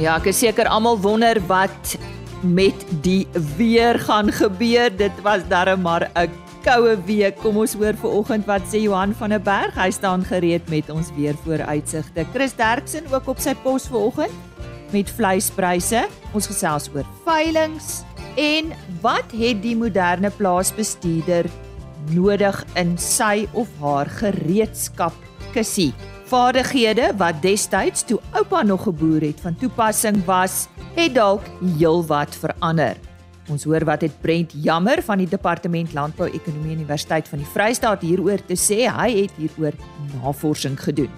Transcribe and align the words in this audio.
Ja, 0.00 0.14
ek 0.16 0.30
is 0.30 0.38
seker 0.40 0.64
almal 0.72 0.96
wonder 1.04 1.36
wat 1.44 1.90
met 2.40 2.86
die 3.04 3.26
weer 3.58 3.98
gaan 4.00 4.30
gebeur. 4.32 4.88
Dit 4.96 5.18
was 5.20 5.42
darem 5.50 5.82
maar 5.84 6.08
'n 6.16 6.30
koue 6.64 6.96
week. 7.04 7.36
Kom 7.36 7.58
ons 7.58 7.74
hoor 7.74 7.92
vanoggend 7.92 8.46
wat 8.46 8.62
sê 8.64 8.80
Johan 8.80 9.12
van 9.12 9.28
der 9.28 9.42
Berg. 9.42 9.74
Hy 9.74 9.90
staan 9.90 10.24
gereed 10.24 10.68
met 10.70 10.88
ons 10.88 11.12
weer 11.16 11.34
vooruitsigte. 11.44 12.24
Chris 12.32 12.54
Derksen 12.56 13.12
ook 13.12 13.28
op 13.28 13.38
sy 13.38 13.54
pos 13.62 13.88
vanoggend 13.88 14.32
met 14.90 15.10
vleispryse. 15.10 16.08
Ons 16.32 16.46
gesels 16.46 16.88
oor 16.94 17.04
veilinge 17.26 18.04
en 18.36 18.72
wat 19.02 19.28
het 19.36 19.62
die 19.62 19.76
moderne 19.76 20.30
plaasbestuurder 20.30 21.44
nodig 22.10 22.64
in 22.74 22.96
sy 22.96 23.48
of 23.52 23.68
haar 23.80 24.06
gereedskap 24.06 25.12
kussie? 25.52 25.92
Vaardighede 26.30 27.08
wat 27.18 27.40
destyds 27.42 28.04
toe 28.06 28.20
oupa 28.38 28.60
nog 28.62 28.84
geboer 28.86 29.24
het 29.24 29.40
van 29.42 29.56
toepassing 29.58 30.20
was, 30.24 30.68
het 30.94 31.14
dalk 31.14 31.42
heelwat 31.58 32.36
verander. 32.38 32.94
Ons 33.50 33.64
hoor 33.66 33.82
wat 33.88 34.04
het 34.06 34.14
Brent 34.22 34.54
Jammer 34.54 35.02
van 35.02 35.18
die 35.18 35.26
Departement 35.26 35.90
Landbou 35.92 36.28
Ekonomie 36.30 36.76
Universiteit 36.76 37.26
van 37.28 37.42
die 37.42 37.48
Vrystaat 37.50 38.04
hieroor 38.06 38.44
te 38.46 38.54
sê. 38.54 38.86
Hy 38.86 39.08
het 39.24 39.34
hieroor 39.42 39.74
navorsing 40.12 40.78
gedoen. 40.78 41.10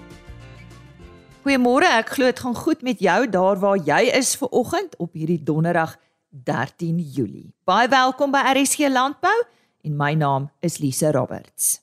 Goeiemôre, 1.45 1.93
ek 1.99 2.15
glo 2.17 2.33
dit 2.33 2.43
gaan 2.47 2.57
goed 2.57 2.81
met 2.81 3.05
jou 3.05 3.19
daar 3.29 3.61
waar 3.61 3.77
jy 3.77 4.09
is 4.17 4.33
ver 4.41 4.49
oggend 4.49 4.97
op 4.97 5.13
hierdie 5.13 5.43
donderdag 5.45 5.93
13 6.31 6.97
Julie. 6.97 7.51
Baie 7.69 7.85
welkom 7.85 8.33
by 8.33 8.41
RSG 8.57 8.89
Landbou 8.89 9.37
en 9.85 9.93
my 9.93 10.15
naam 10.17 10.49
is 10.65 10.81
Lise 10.81 11.13
Roberts. 11.13 11.82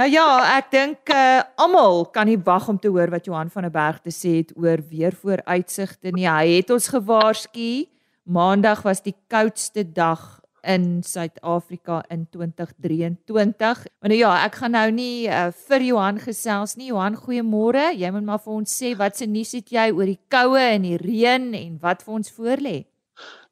Nou 0.00 0.08
ja, 0.08 0.56
ek 0.56 0.70
dink 0.72 1.10
uh, 1.12 1.42
almal 1.60 2.06
kan 2.08 2.24
nie 2.24 2.38
wag 2.40 2.70
om 2.72 2.78
te 2.80 2.88
hoor 2.88 3.10
wat 3.12 3.26
Johan 3.28 3.50
van 3.52 3.66
der 3.66 3.72
Berg 3.74 3.98
te 4.00 4.08
sê 4.08 4.38
het 4.38 4.54
oor 4.56 4.80
weer 4.88 5.12
vooruitsigte 5.12 6.14
nie. 6.16 6.24
Hy 6.24 6.54
het 6.54 6.70
ons 6.72 6.86
gewaarsku. 6.88 7.84
Maandag 8.24 8.80
was 8.86 9.04
die 9.04 9.12
koudste 9.28 9.84
dag 9.84 10.40
in 10.64 11.02
Suid-Afrika 11.04 11.98
in 12.08 12.24
2023. 12.32 13.84
Maar 14.00 14.12
nou 14.14 14.20
ja, 14.22 14.32
ek 14.46 14.56
gaan 14.62 14.72
nou 14.78 14.86
nie 14.88 15.28
uh, 15.28 15.50
vir 15.68 15.84
Johan 15.90 16.22
gesels 16.24 16.78
nie. 16.80 16.88
Johan, 16.94 17.20
goeiemôre. 17.20 17.90
Jy 17.92 18.14
moet 18.16 18.24
maar 18.24 18.40
vir 18.40 18.56
ons 18.56 18.78
sê 18.80 18.94
wat 18.96 19.20
se 19.20 19.28
nuus 19.28 19.52
het 19.58 19.68
jy 19.68 19.90
oor 19.92 20.08
die 20.08 20.22
koue 20.32 20.64
en 20.64 20.88
die 20.88 20.96
reën 20.96 21.52
en 21.60 21.76
wat 21.84 22.08
vir 22.08 22.22
ons 22.22 22.32
voorlê? 22.40 22.78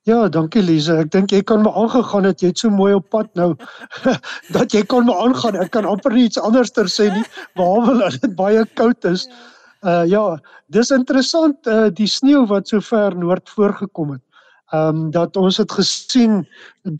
Ja, 0.08 0.22
dankie 0.32 0.62
Lize. 0.64 0.94
Ek 1.02 1.10
dink 1.12 1.32
jy 1.34 1.42
kan 1.44 1.60
my 1.60 1.70
aangegaan 1.76 2.24
het. 2.24 2.40
Jy't 2.40 2.62
so 2.62 2.72
mooi 2.72 2.94
op 2.96 3.10
pad 3.12 3.28
nou 3.36 3.50
dat 4.56 4.72
jy 4.72 4.80
kan 4.88 5.04
my 5.04 5.12
aangaan. 5.24 5.58
Ek 5.60 5.72
kan 5.74 5.84
amper 5.88 6.14
iets 6.16 6.40
anders 6.40 6.70
ter 6.72 6.88
sê 6.88 7.10
nie 7.12 7.24
behalwe 7.58 7.98
dat 7.98 8.16
dit 8.22 8.36
baie 8.38 8.62
koud 8.80 9.04
is. 9.10 9.26
Uh 9.84 10.06
ja, 10.08 10.22
dis 10.72 10.92
interessant 10.96 11.68
uh 11.68 11.90
die 11.92 12.08
sneeu 12.08 12.46
wat 12.48 12.72
so 12.72 12.80
ver 12.86 13.16
noord 13.20 13.52
voorgekom 13.52 14.14
het. 14.14 14.22
Ehm 14.72 15.02
um, 15.02 15.02
dat 15.12 15.36
ons 15.36 15.60
het 15.60 15.74
gesien 15.76 16.40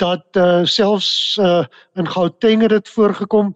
dat 0.05 0.27
uh 0.37 0.67
selfs 0.69 1.39
uh 1.41 1.65
in 1.97 2.13
Gauteng 2.13 2.67
het 2.67 2.77
dit 2.77 2.93
voorgekom 2.93 3.55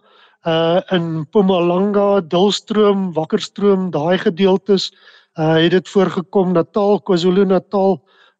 uh 0.49 0.81
in 0.97 1.27
Mpumalanga, 1.27 2.23
Dullstroom, 2.25 3.11
Wakkerstroom, 3.13 3.91
daai 3.93 4.17
gedeeltes 4.17 4.89
uh 5.37 5.61
het 5.61 5.77
dit 5.77 5.93
voorgekom 5.93 6.57
Natal, 6.57 6.97
KwaZulu-Natal 7.05 7.99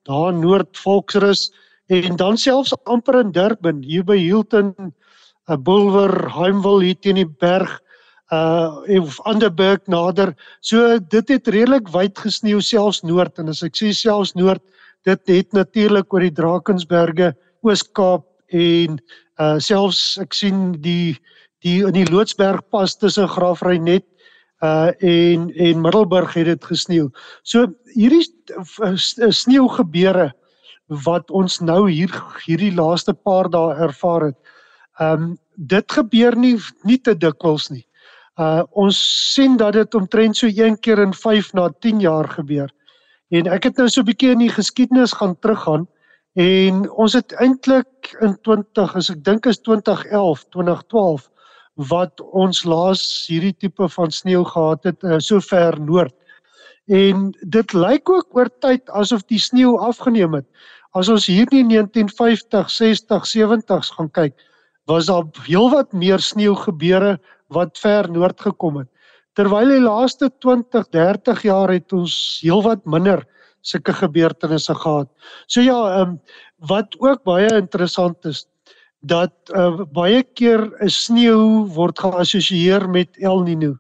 daar 0.09 0.33
in 0.33 0.41
Noord-Volksrus 0.43 1.51
en 1.91 2.15
dan 2.19 2.37
selfs 2.37 2.73
amper 2.83 3.19
in 3.19 3.31
Durban 3.35 3.81
hier 3.83 4.03
by 4.07 4.17
Hilton, 4.17 4.73
uh, 5.47 5.57
Bulwer, 5.57 6.13
Heimwil 6.33 6.85
hier 6.87 6.99
teen 6.99 7.19
die 7.21 7.27
berg 7.27 7.79
uh 8.33 8.81
of 8.97 9.19
Anderburg 9.29 9.83
nader. 9.91 10.31
So 10.61 10.97
dit 10.97 11.29
het 11.29 11.47
redelik 11.47 11.91
wyd 11.93 12.17
gesneeu 12.17 12.61
selfs 12.63 13.03
noord 13.03 13.37
en 13.39 13.51
as 13.51 13.61
ek 13.65 13.75
sê 13.77 13.91
selfs 13.93 14.33
noord, 14.39 14.63
dit 15.05 15.33
het 15.35 15.53
natuurlik 15.53 16.13
oor 16.13 16.23
die 16.23 16.33
Drakensberge, 16.33 17.33
Oos-Kaap 17.61 18.25
en 18.49 18.97
uh 19.43 19.59
selfs 19.59 20.17
ek 20.23 20.33
sien 20.33 20.71
die 20.81 21.19
die 21.63 21.81
in 21.85 21.95
die 21.95 22.07
Loodsberg 22.09 22.63
pas 22.71 22.95
tussen 22.97 23.29
Graafrenet 23.29 24.07
uh 24.63 24.91
en 25.03 25.49
en 25.51 25.81
Middelburg 25.81 26.33
het 26.33 26.45
dit 26.45 26.65
gesneeu. 26.65 27.09
So 27.43 27.67
hierdie 27.93 28.23
sneeugebeure 29.33 30.31
wat 31.03 31.31
ons 31.31 31.59
nou 31.59 31.89
hier 31.89 32.11
hierdie 32.45 32.73
laaste 32.75 33.13
paar 33.13 33.49
dae 33.51 33.75
ervaar 33.87 34.29
het. 34.29 34.37
Um 34.99 35.33
dit 35.55 35.91
gebeur 35.91 36.35
nie 36.39 36.55
nie 36.83 36.97
te 36.97 37.15
dikwels 37.15 37.69
nie. 37.73 37.83
Uh 38.39 38.63
ons 38.71 38.97
sien 39.33 39.57
dat 39.57 39.73
dit 39.73 39.95
omtrent 39.95 40.37
so 40.37 40.47
een 40.47 40.79
keer 40.79 41.03
in 41.03 41.13
5 41.13 41.53
na 41.53 41.69
10 41.69 41.99
jaar 41.99 42.29
gebeur. 42.29 42.71
En 43.33 43.49
ek 43.49 43.63
het 43.63 43.77
nou 43.77 43.89
so 43.89 44.01
'n 44.01 44.05
bietjie 44.05 44.31
in 44.31 44.39
die 44.39 44.53
geskiedenis 44.53 45.13
gaan 45.13 45.35
teruggaan 45.39 45.87
en 46.33 46.89
ons 46.91 47.13
het 47.13 47.33
eintlik 47.33 48.15
in 48.21 48.37
20 48.41 48.95
as 48.95 49.09
ek 49.09 49.23
dink 49.23 49.45
is 49.45 49.59
2011, 49.59 50.45
2012 50.49 51.29
wat 51.75 52.21
ons 52.21 52.63
laas 52.63 53.01
hierdie 53.27 53.55
tipe 53.57 53.87
van 53.89 54.11
sneeu 54.11 54.43
gehad 54.45 54.83
het 54.83 55.03
uh, 55.03 55.17
so 55.19 55.41
ver 55.41 55.79
noord. 55.81 56.13
En 56.87 57.31
dit 57.41 57.73
lyk 57.73 58.09
ook 58.09 58.35
oor 58.35 58.49
tyd 58.61 58.89
asof 58.89 59.23
die 59.31 59.39
sneeu 59.39 59.77
afgeneem 59.79 60.33
het. 60.33 60.45
As 60.93 61.09
ons 61.09 61.25
hier 61.25 61.47
in 61.51 61.71
1950, 61.71 62.69
60, 62.69 63.25
70s 63.25 63.93
gaan 63.95 64.11
kyk, 64.11 64.35
was 64.85 65.07
daar 65.07 65.25
heelwat 65.47 65.93
meer 65.93 66.19
sneeu 66.19 66.55
gebeure 66.59 67.17
wat 67.47 67.79
ver 67.79 68.09
noord 68.11 68.41
gekom 68.41 68.83
het. 68.83 68.89
Terwyl 69.33 69.71
die 69.71 69.81
laaste 69.81 70.29
20, 70.43 70.89
30 70.93 71.41
jaar 71.47 71.71
het 71.73 71.93
ons 71.95 72.39
heelwat 72.43 72.83
minder 72.85 73.23
sulke 73.63 73.95
gebeurtenisse 73.95 74.75
gehad. 74.75 75.09
So 75.47 75.63
ja, 75.63 75.79
ehm 76.01 76.15
um, 76.15 76.19
wat 76.69 76.95
ook 76.99 77.23
baie 77.27 77.49
interessant 77.57 78.25
is, 78.25 78.45
dat 79.03 79.51
uh, 79.51 79.83
baie 79.91 80.23
keer 80.23 80.63
'n 80.79 80.89
sneeu 80.89 81.67
word 81.75 81.99
geassosieer 81.99 82.89
met 82.89 83.09
El 83.19 83.43
Niño. 83.43 83.75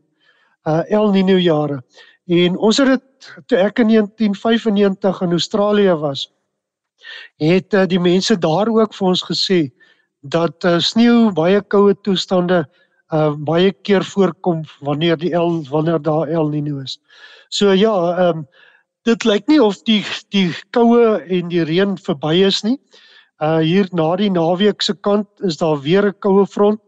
Uh 0.67 0.83
El 0.91 1.11
Niño 1.11 1.39
jare. 1.39 1.79
En 2.27 2.57
ons 2.57 2.77
het 2.77 2.87
dit 2.87 3.03
toe 3.47 3.57
ek 3.57 3.79
in 3.79 3.87
1995 3.87 5.21
in 5.21 5.31
Australië 5.31 5.95
was, 5.95 6.27
het 7.39 7.73
uh, 7.73 7.85
die 7.87 7.99
mense 7.99 8.37
daar 8.37 8.67
ook 8.67 8.93
vir 8.93 9.07
ons 9.07 9.23
gesê 9.23 9.71
dat 10.21 10.63
uh, 10.63 10.79
sneeu 10.79 11.31
baie 11.31 11.61
koue 11.61 11.95
toestande 12.03 12.65
uh 13.13 13.31
baie 13.37 13.71
keer 13.71 14.03
voorkom 14.03 14.63
wanneer 14.81 15.17
die 15.17 15.31
El 15.31 15.63
wanneer 15.69 16.01
daar 16.01 16.27
El 16.27 16.51
Niño 16.51 16.83
is. 16.83 16.99
So 17.49 17.71
ja, 17.71 17.95
ehm 18.17 18.37
um, 18.37 18.47
dit 19.03 19.23
lyk 19.23 19.47
nie 19.47 19.59
of 19.61 19.83
die 19.83 20.03
die 20.31 20.51
koue 20.71 21.19
en 21.27 21.47
die 21.47 21.63
reën 21.63 21.97
verby 21.97 22.43
is 22.43 22.63
nie. 22.63 22.75
Uh 22.75 23.12
hier 23.43 23.89
na 23.91 24.15
die 24.15 24.31
naweek 24.31 24.81
se 24.81 24.93
kant 24.93 25.27
is 25.43 25.57
daar 25.57 25.79
weer 25.81 26.05
'n 26.07 26.19
koue 26.19 26.45
front 26.47 26.79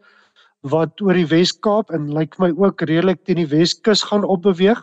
wat 0.65 1.01
oor 1.01 1.13
die 1.13 1.27
Wes-Kaap 1.29 1.91
en 1.93 2.09
lyk 2.13 2.37
my 2.41 2.49
ook 2.57 2.81
redelik 2.81 3.23
teen 3.25 3.43
die 3.43 3.49
Weskus 3.49 4.03
gaan 4.03 4.23
opbeweeg. 4.23 4.81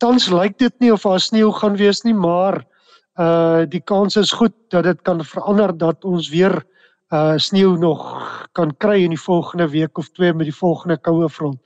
Tans 0.00 0.30
lyk 0.32 0.58
dit 0.58 0.72
nie 0.80 0.92
of 0.92 1.02
daar 1.04 1.20
sneeu 1.20 1.50
gaan 1.52 1.76
wees 1.76 2.04
nie, 2.04 2.14
maar 2.14 2.64
uh 3.18 3.66
die 3.68 3.82
kans 3.84 4.16
is 4.16 4.32
goed 4.32 4.54
dat 4.70 4.84
dit 4.84 5.02
kan 5.02 5.20
verander 5.24 5.76
dat 5.76 6.04
ons 6.04 6.30
weer 6.30 6.62
uh 7.12 7.36
sneeu 7.36 7.76
nog 7.76 8.48
kan 8.52 8.72
kry 8.78 9.02
in 9.04 9.12
die 9.12 9.20
volgende 9.20 9.68
week 9.68 9.98
of 9.98 10.08
twee 10.08 10.32
met 10.32 10.46
die 10.48 10.56
volgende 10.56 10.96
koue 10.96 11.28
front. 11.28 11.58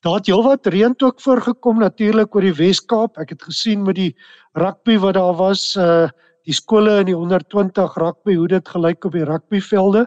Daar 0.00 0.14
het 0.14 0.26
heelwat 0.30 0.66
reën 0.66 0.94
ook 1.02 1.20
voorgekom 1.20 1.78
natuurlik 1.78 2.34
oor 2.34 2.46
die 2.46 2.54
Wes-Kaap. 2.54 3.18
Ek 3.18 3.34
het 3.34 3.42
gesien 3.42 3.82
met 3.82 3.96
die 3.96 4.14
rugby 4.54 4.96
wat 4.98 5.14
daar 5.14 5.34
was 5.36 5.74
uh 5.76 6.08
die 6.48 6.56
skole 6.56 7.00
in 7.02 7.10
die 7.10 7.16
120 7.16 7.96
rugby 8.00 8.38
hoe 8.38 8.48
dit 8.48 8.70
gelyk 8.72 9.04
op 9.04 9.16
die 9.16 9.26
rugbyvelde. 9.28 10.06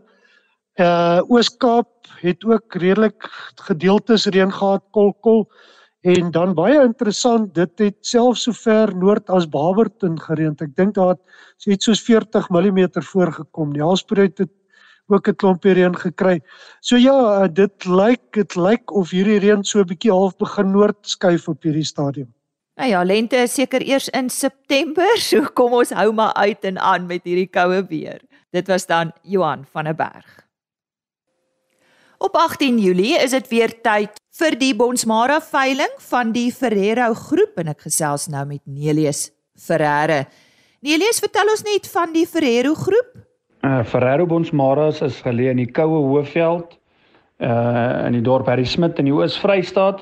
Uh 0.82 1.20
Oos-Kaap 1.30 2.10
het 2.22 2.46
ook 2.48 2.78
redelik 2.82 3.28
gedeeltes 3.68 4.26
reën 4.34 4.54
gehad 4.54 4.84
kolkol 4.96 5.46
en 6.02 6.32
dan 6.34 6.56
baie 6.58 6.80
interessant 6.82 7.52
dit 7.54 7.84
het 7.84 7.98
selfs 8.08 8.48
so 8.48 8.58
ver 8.58 8.96
noord 8.98 9.30
as 9.30 9.46
Barberton 9.46 10.18
gereën. 10.18 10.56
Ek 10.58 10.74
dink 10.80 10.96
daar 10.98 11.14
het 11.14 11.70
iets 11.70 11.86
soos 11.86 12.02
40 12.02 12.50
mm 12.50 12.82
voorgekom. 13.12 13.76
Die 13.76 13.86
Helspruit 13.86 14.42
het 14.42 14.54
ook 15.12 15.28
'n 15.28 15.36
klompie 15.36 15.74
reën 15.74 15.96
gekry. 15.96 16.40
So 16.82 16.98
ja, 16.98 17.48
dit 17.48 17.86
lyk 17.86 18.34
dit 18.34 18.56
lyk 18.56 18.92
of 18.92 19.12
hierdie 19.12 19.40
reën 19.40 19.64
so 19.64 19.80
'n 19.80 19.88
bietjie 19.88 20.12
half 20.12 20.38
begin 20.38 20.72
noord 20.72 20.98
skuif 21.02 21.48
op 21.48 21.62
hierdie 21.64 21.86
stadium. 21.86 22.34
Nou 22.82 22.90
ja, 22.90 23.04
lente 23.06 23.38
is 23.38 23.54
seker 23.54 23.84
eers 23.86 24.08
in 24.10 24.30
September, 24.34 25.06
so 25.30 25.46
kom 25.54 25.76
ons 25.78 25.92
hou 25.94 26.08
maar 26.18 26.34
uit 26.34 26.64
en 26.66 26.80
aan 26.82 27.04
met 27.06 27.22
hierdie 27.30 27.50
koue 27.54 27.84
weer. 27.86 28.24
Dit 28.50 28.72
was 28.72 28.88
dan 28.90 29.12
Johan 29.22 29.68
van 29.70 29.86
der 29.86 29.94
Berg. 29.96 30.40
Op 32.18 32.34
18 32.34 32.80
Julie 32.82 33.20
is 33.22 33.36
dit 33.38 33.48
weer 33.54 33.76
tyd 33.86 34.18
vir 34.40 34.58
die 34.58 34.72
Bonsmara 34.78 35.38
veiling 35.46 35.94
van 36.08 36.32
die 36.34 36.48
Ferrero 36.50 37.14
groep 37.14 37.62
en 37.62 37.70
ek 37.70 37.86
gesels 37.86 38.26
nou 38.34 38.42
met 38.50 38.64
Nelius 38.66 39.28
Ferreira. 39.54 40.24
Nelius, 40.82 41.22
vertel 41.22 41.54
ons 41.54 41.62
net 41.68 41.86
van 41.94 42.10
die 42.18 42.26
Ferrero 42.26 42.74
groep. 42.74 43.14
Uh 43.62 43.84
Ferrero 43.86 44.26
Bonsmara 44.26 44.90
is 45.06 45.22
geleë 45.22 45.54
in 45.54 45.62
die 45.62 45.70
koue 45.70 46.02
Hoëveld 46.08 46.74
uh 47.46 48.10
in 48.10 48.18
die 48.18 48.26
dorp 48.26 48.50
Harry 48.50 48.66
Smit 48.66 48.98
in 48.98 49.12
die 49.12 49.14
Oos-Vrystaat 49.14 50.02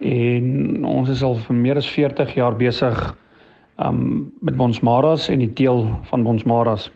en 0.00 0.84
ons 0.84 1.08
is 1.08 1.22
al 1.22 1.36
vir 1.46 1.56
meer 1.56 1.76
as 1.80 1.88
40 1.88 2.34
jaar 2.34 2.56
besig 2.56 2.98
um 3.80 4.32
met 4.40 4.56
Bonsmaras 4.56 5.28
en 5.32 5.40
die 5.40 5.52
teel 5.56 5.86
van 6.10 6.24
Bonsmaras. 6.24 6.90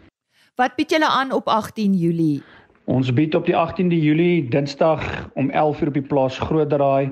Wat 0.61 0.77
bied 0.77 0.93
julle 0.93 1.09
aan 1.09 1.33
op 1.33 1.49
18 1.49 1.95
Julie? 1.95 2.43
Ons 2.85 3.13
bied 3.13 3.35
op 3.35 3.47
die 3.49 3.57
18de 3.57 3.97
Julie 3.97 4.49
Dinsdag 4.49 5.31
om 5.35 5.51
11:00 5.51 5.89
op 5.89 5.95
die 5.95 6.05
plaas 6.05 6.39
Grootdraai 6.39 7.11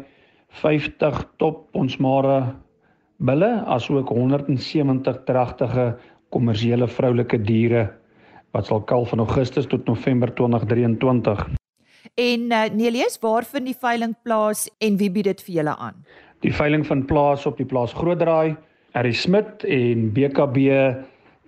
50 0.60 1.24
top 1.36 1.72
Bonsmara 1.72 2.56
bulle 3.16 3.64
asook 3.66 4.08
170 4.08 5.24
dragtige 5.24 5.96
kommersiële 6.28 6.88
vroulike 6.88 7.40
diere 7.40 7.88
wat 8.52 8.66
sal 8.68 8.82
kalf 8.84 9.08
van 9.08 9.24
Augustus 9.24 9.66
tot 9.66 9.86
November 9.88 10.34
2023. 10.34 11.61
En 12.14 12.50
uh, 12.50 12.64
Nelies, 12.72 13.18
waar 13.20 13.44
vind 13.44 13.70
die 13.70 13.78
veiling 13.78 14.14
plaas 14.22 14.66
en 14.78 14.98
wie 15.00 15.10
bied 15.10 15.30
dit 15.30 15.42
vir 15.46 15.54
julle 15.60 15.76
aan? 15.76 16.04
Die 16.42 16.52
veiling 16.54 16.84
vind 16.86 17.06
plaas 17.06 17.46
op 17.46 17.56
die 17.56 17.66
plaas 17.68 17.94
Grootdraai. 17.94 18.56
Harry 18.92 19.12
Smit 19.16 19.64
en 19.64 20.10
BKB 20.12 20.68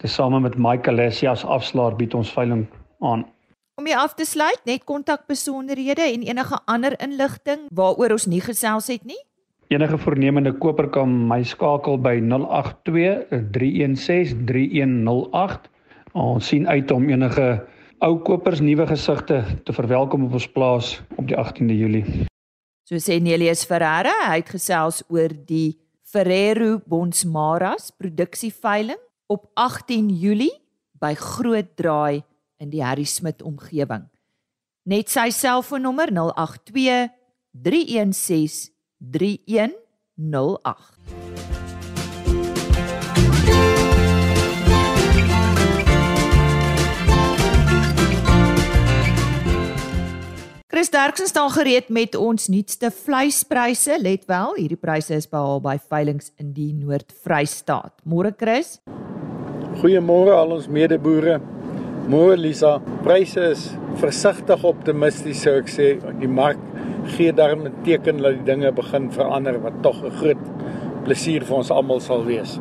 tesame 0.00 0.40
met 0.40 0.56
Michael 0.56 0.96
Lessie 0.96 1.28
as 1.28 1.44
afslaer 1.44 1.96
bied 1.98 2.14
ons 2.14 2.30
veiling 2.32 2.64
aan. 3.04 3.26
Om 3.74 3.88
jy 3.90 3.96
af 3.98 4.14
te 4.14 4.24
sluit, 4.24 4.60
net 4.68 4.84
kontakbesonderhede 4.86 6.04
en 6.06 6.22
enige 6.22 6.58
ander 6.70 6.94
inligting 7.02 7.66
waaroor 7.74 8.14
ons 8.14 8.28
nie 8.30 8.40
gesels 8.44 8.86
het 8.92 9.02
nie. 9.04 9.18
Enige 9.74 9.98
voornemende 9.98 10.52
koper 10.62 10.86
kan 10.94 11.10
my 11.28 11.40
skakel 11.42 11.98
by 11.98 12.20
082 12.22 13.24
316 13.56 14.44
3108. 14.46 15.70
Ons 16.14 16.52
sien 16.52 16.68
uit 16.68 16.90
om 16.94 17.08
enige 17.10 17.48
ou 18.02 18.18
kopers 18.24 18.60
nuwe 18.64 18.86
gesigte 18.86 19.42
te 19.64 19.72
verwelkom 19.72 20.24
op 20.26 20.32
ons 20.38 20.48
plaas 20.50 21.02
op 21.16 21.28
die 21.28 21.36
18de 21.36 21.76
Julie. 21.78 22.04
So 22.84 23.00
sê 23.00 23.20
Nelius 23.22 23.64
Ferreira, 23.64 24.12
hy 24.28 24.42
het 24.42 24.50
gesels 24.52 25.02
oor 25.08 25.32
die 25.48 25.78
Ferrero 26.04 26.80
Bonsmaras 26.86 27.90
produksieveiling 27.96 29.00
op 29.32 29.48
18 29.54 30.10
Julie 30.20 30.52
by 31.00 31.14
Groot 31.18 31.76
Draai 31.76 32.22
in 32.60 32.70
die 32.70 32.84
Harry 32.84 33.04
Smit 33.08 33.42
omgewing. 33.42 34.04
Net 34.84 35.08
sy 35.08 35.30
selfoonnommer 35.32 36.12
082 36.12 37.08
316 37.64 38.68
3108. 39.00 41.63
Chris 50.84 50.92
Derksen 50.92 51.26
staan 51.26 51.50
gereed 51.50 51.88
met 51.88 52.12
ons 52.14 52.48
nuutste 52.52 52.90
vleispryse. 52.92 53.94
Let 54.04 54.26
wel, 54.28 54.50
hierdie 54.58 54.76
pryse 54.76 55.16
is 55.16 55.24
behaal 55.24 55.62
by 55.64 55.78
veilinge 55.80 56.26
in 56.36 56.50
die 56.52 56.74
Noord-Vrystaat. 56.76 58.02
Môre 58.04 58.34
Chris. 58.36 58.74
Goeiemôre 59.80 60.34
al 60.36 60.52
ons 60.58 60.66
medeboere. 60.68 61.38
Môre 62.12 62.36
Lisa, 62.36 62.74
pryse 63.06 63.46
is 63.54 63.62
versigtig 64.02 64.66
optimisties 64.68 65.40
sou 65.46 65.54
ek 65.62 65.72
sê. 65.72 65.88
Die 66.20 66.28
mark 66.28 66.60
gee 67.14 67.32
daarmee 67.32 67.72
'n 67.72 67.80
teken 67.88 68.20
dat 68.20 68.36
die 68.36 68.44
dinge 68.52 68.74
begin 68.82 69.08
verander 69.08 69.56
wat 69.64 69.80
tog 69.82 70.04
'n 70.04 70.12
groot 70.20 70.44
plesier 71.06 71.48
vir 71.48 71.56
ons 71.56 71.70
almal 71.70 72.00
sal 72.00 72.26
wees. 72.28 72.60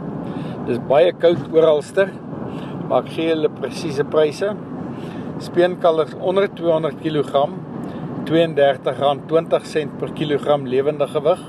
Dis 0.65 0.79
baie 0.79 1.11
koud 1.11 1.51
oralster. 1.51 2.07
Maar 2.87 3.03
ek 3.03 3.09
gee 3.09 3.35
hulle 3.35 3.49
presiese 3.49 4.05
pryse. 4.05 4.55
Speenkalvers 5.39 6.15
onder 6.21 6.47
200 6.47 7.03
kg 7.03 7.51
R32.20 8.33 9.89
per 10.00 10.09
kilogram 10.18 10.65
lewende 10.68 11.07
gewig. 11.07 11.39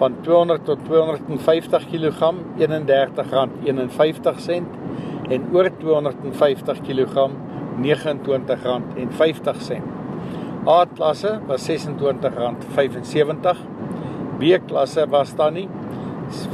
Van 0.00 0.14
200 0.22 0.64
tot 0.64 0.78
250 0.84 1.86
kg 1.90 2.20
R31.51 2.58 4.64
en 5.30 5.42
oor 5.52 5.70
250 5.78 6.80
kg 6.86 7.30
R29.50. 7.82 9.80
A-klasse 10.66 11.40
was 11.46 11.70
R26.75. 11.70 13.56
B-klasse 14.38 15.06
was 15.10 15.34
dan 15.36 15.52
nie 15.54 15.68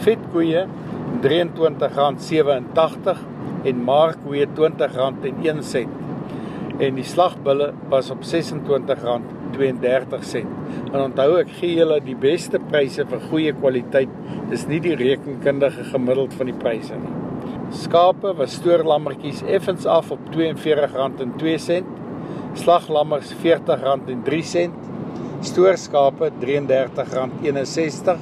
vetkoeie 0.05 0.67
R23.87 1.23 3.17
en 3.67 3.85
markkoeie 3.85 4.47
R20.01 4.47 6.06
en 6.83 6.97
die 6.99 7.05
slagbulle 7.09 7.71
was 7.91 8.11
op 8.13 8.25
R26.32. 8.25 10.45
En 10.93 11.01
onthou 11.01 11.37
ek 11.41 11.51
gee 11.59 11.75
julle 11.79 11.99
die 12.05 12.17
beste 12.21 12.59
pryse 12.69 13.03
vir 13.09 13.21
goeie 13.31 13.53
kwaliteit. 13.57 14.13
Dis 14.51 14.67
nie 14.69 14.81
die 14.85 14.97
rekenkundige 14.99 15.83
gemiddeld 15.93 16.33
van 16.37 16.47
die 16.51 16.59
pryse 16.61 16.97
nie. 17.01 17.15
Skape 17.75 18.31
was 18.39 18.57
stoorlammetjies 18.61 19.41
effens 19.57 19.85
af 19.91 20.07
op 20.15 20.23
R42.02. 20.35 21.81
Slaglammers 22.61 23.31
R40.03. 23.41 24.71
Stoorskape 25.47 26.27
R33.61 26.41 28.17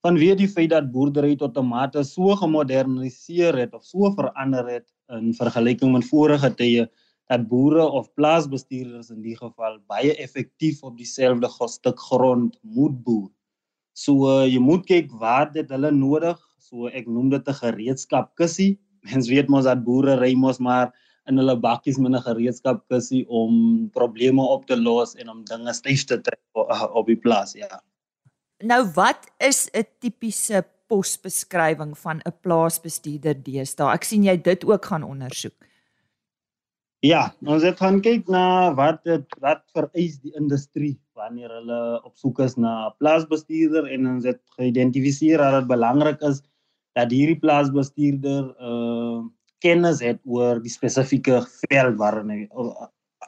vanweë 0.06 0.36
die 0.36 0.48
feit 0.48 0.70
dat 0.70 0.88
boerdery 0.90 1.36
tot 1.36 1.58
'n 1.58 1.68
mate 1.68 2.02
so 2.02 2.34
gemoderniseer 2.34 3.58
het 3.58 3.74
of 3.74 3.84
so 3.84 4.10
verander 4.16 4.64
het 4.68 4.86
in 5.12 5.34
vergelyking 5.34 5.92
met 5.92 6.08
vorige 6.08 6.50
tye 6.56 6.88
dat 7.28 7.48
boere 7.48 7.84
of 7.84 8.08
plaasbestuurders 8.14 9.10
in 9.10 9.20
die 9.20 9.36
geval 9.36 9.78
baie 9.86 10.16
effektief 10.16 10.82
op 10.82 10.96
dieselfde 10.96 11.48
stuk 11.68 11.98
grond 11.98 12.58
moet 12.62 13.04
boer. 13.04 13.30
So 13.92 14.12
uh, 14.12 14.46
jy 14.46 14.60
moet 14.60 14.86
kyk 14.86 15.12
waar 15.12 15.52
dit 15.52 15.68
hulle 15.68 15.90
nodig, 15.90 16.40
so 16.58 16.86
ek 16.86 17.06
noem 17.06 17.28
dit 17.28 17.48
'n 17.48 17.52
gereedskap 17.52 18.34
kussie. 18.34 18.78
Mens 19.12 19.28
weet 19.28 19.48
mos 19.48 19.64
dat 19.64 19.84
boere 19.84 20.16
ry 20.16 20.34
mos 20.34 20.58
maar 20.58 20.94
in 21.28 21.40
hulle 21.40 21.56
bakkies 21.60 21.98
met 21.98 22.12
'n 22.12 22.24
gereedskap 22.24 22.84
kussie 22.88 23.24
om 23.28 23.90
probleme 23.92 24.42
op 24.42 24.66
te 24.66 24.76
los 24.76 25.14
en 25.14 25.28
om 25.28 25.44
dinge 25.44 25.72
styf 25.72 26.04
te 26.04 26.20
trek 26.20 26.40
op 26.92 27.06
die 27.06 27.16
plaas, 27.16 27.52
ja. 27.52 27.80
Nou 28.64 28.82
wat 28.94 29.30
is 29.38 29.68
'n 29.72 29.86
tipiese 30.00 30.64
posbeskrywing 30.88 31.98
van 31.98 32.20
'n 32.24 32.32
plaasbestuurder 32.40 33.36
deesdae? 33.42 33.94
Ek 33.94 34.04
sien 34.04 34.24
jy 34.24 34.36
dit 34.42 34.64
ook 34.64 34.84
gaan 34.84 35.02
ondersoek. 35.02 35.54
Ja, 37.00 37.34
ons 37.46 37.62
het 37.62 37.78
gaan 37.78 38.00
kyk 38.00 38.26
na 38.26 38.74
wat 38.74 39.04
dit 39.04 39.34
wat 39.38 39.62
vereis 39.72 40.18
die 40.18 40.34
industrie 40.34 40.98
wanneer 41.14 41.48
hulle 41.48 42.02
op 42.02 42.16
soek 42.16 42.40
is 42.40 42.56
na 42.56 42.90
plaasbestuurder 42.98 43.86
en 43.86 44.06
ons 44.06 44.24
het 44.24 44.40
geïdentifiseer 44.56 45.38
dat 45.38 45.60
dit 45.60 45.68
belangrik 45.68 46.20
is 46.20 46.42
dat 46.98 47.10
hierdie 47.10 47.38
plaasbestuurder 47.38 48.54
uh 48.58 49.22
kennis 49.64 50.00
het 50.00 50.20
oor 50.24 50.62
die 50.62 50.72
spesifieke 50.72 51.42
veld 51.68 51.98
waarin 51.98 52.30
hy 52.30 52.40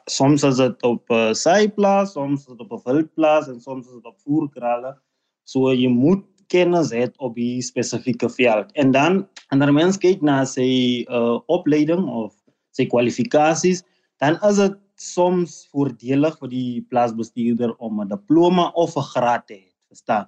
soms 0.09 0.43
is 0.43 0.57
dit 0.57 0.83
op 0.83 1.09
'n 1.09 1.13
uh, 1.13 1.33
saaiplaas, 1.33 2.13
soms 2.13 2.41
is 2.41 2.57
dit 2.57 2.59
op 2.59 2.71
'n 2.71 2.83
wildplaas 2.85 3.47
en 3.47 3.61
soms 3.61 3.87
is 3.87 3.93
dit 3.93 4.05
op 4.05 4.17
voerkrale. 4.25 4.97
So 5.43 5.73
jy 5.73 5.87
moet 5.87 6.25
kennis 6.47 6.91
het 6.91 7.17
op 7.17 7.35
die 7.35 7.61
spesifieke 7.61 8.29
veld. 8.29 8.71
En 8.71 8.91
dan 8.91 9.27
ander 9.47 9.73
mens 9.73 9.97
kyk 9.97 10.21
na 10.21 10.45
sy 10.45 11.05
uh, 11.07 11.39
opleiding 11.47 12.07
of 12.09 12.33
sy 12.71 12.85
kwalifikasies, 12.85 13.83
dan 14.19 14.37
is 14.49 14.57
dit 14.57 14.77
soms 14.95 15.67
voordelig 15.71 16.37
vir 16.39 16.49
die 16.49 16.81
plaasbestuurder 16.89 17.75
om 17.79 18.01
'n 18.01 18.07
diploma 18.07 18.71
of 18.75 18.95
'n 18.95 19.09
graad 19.13 19.47
te 19.47 19.53
hê, 19.53 19.71
verstaan? 19.87 20.27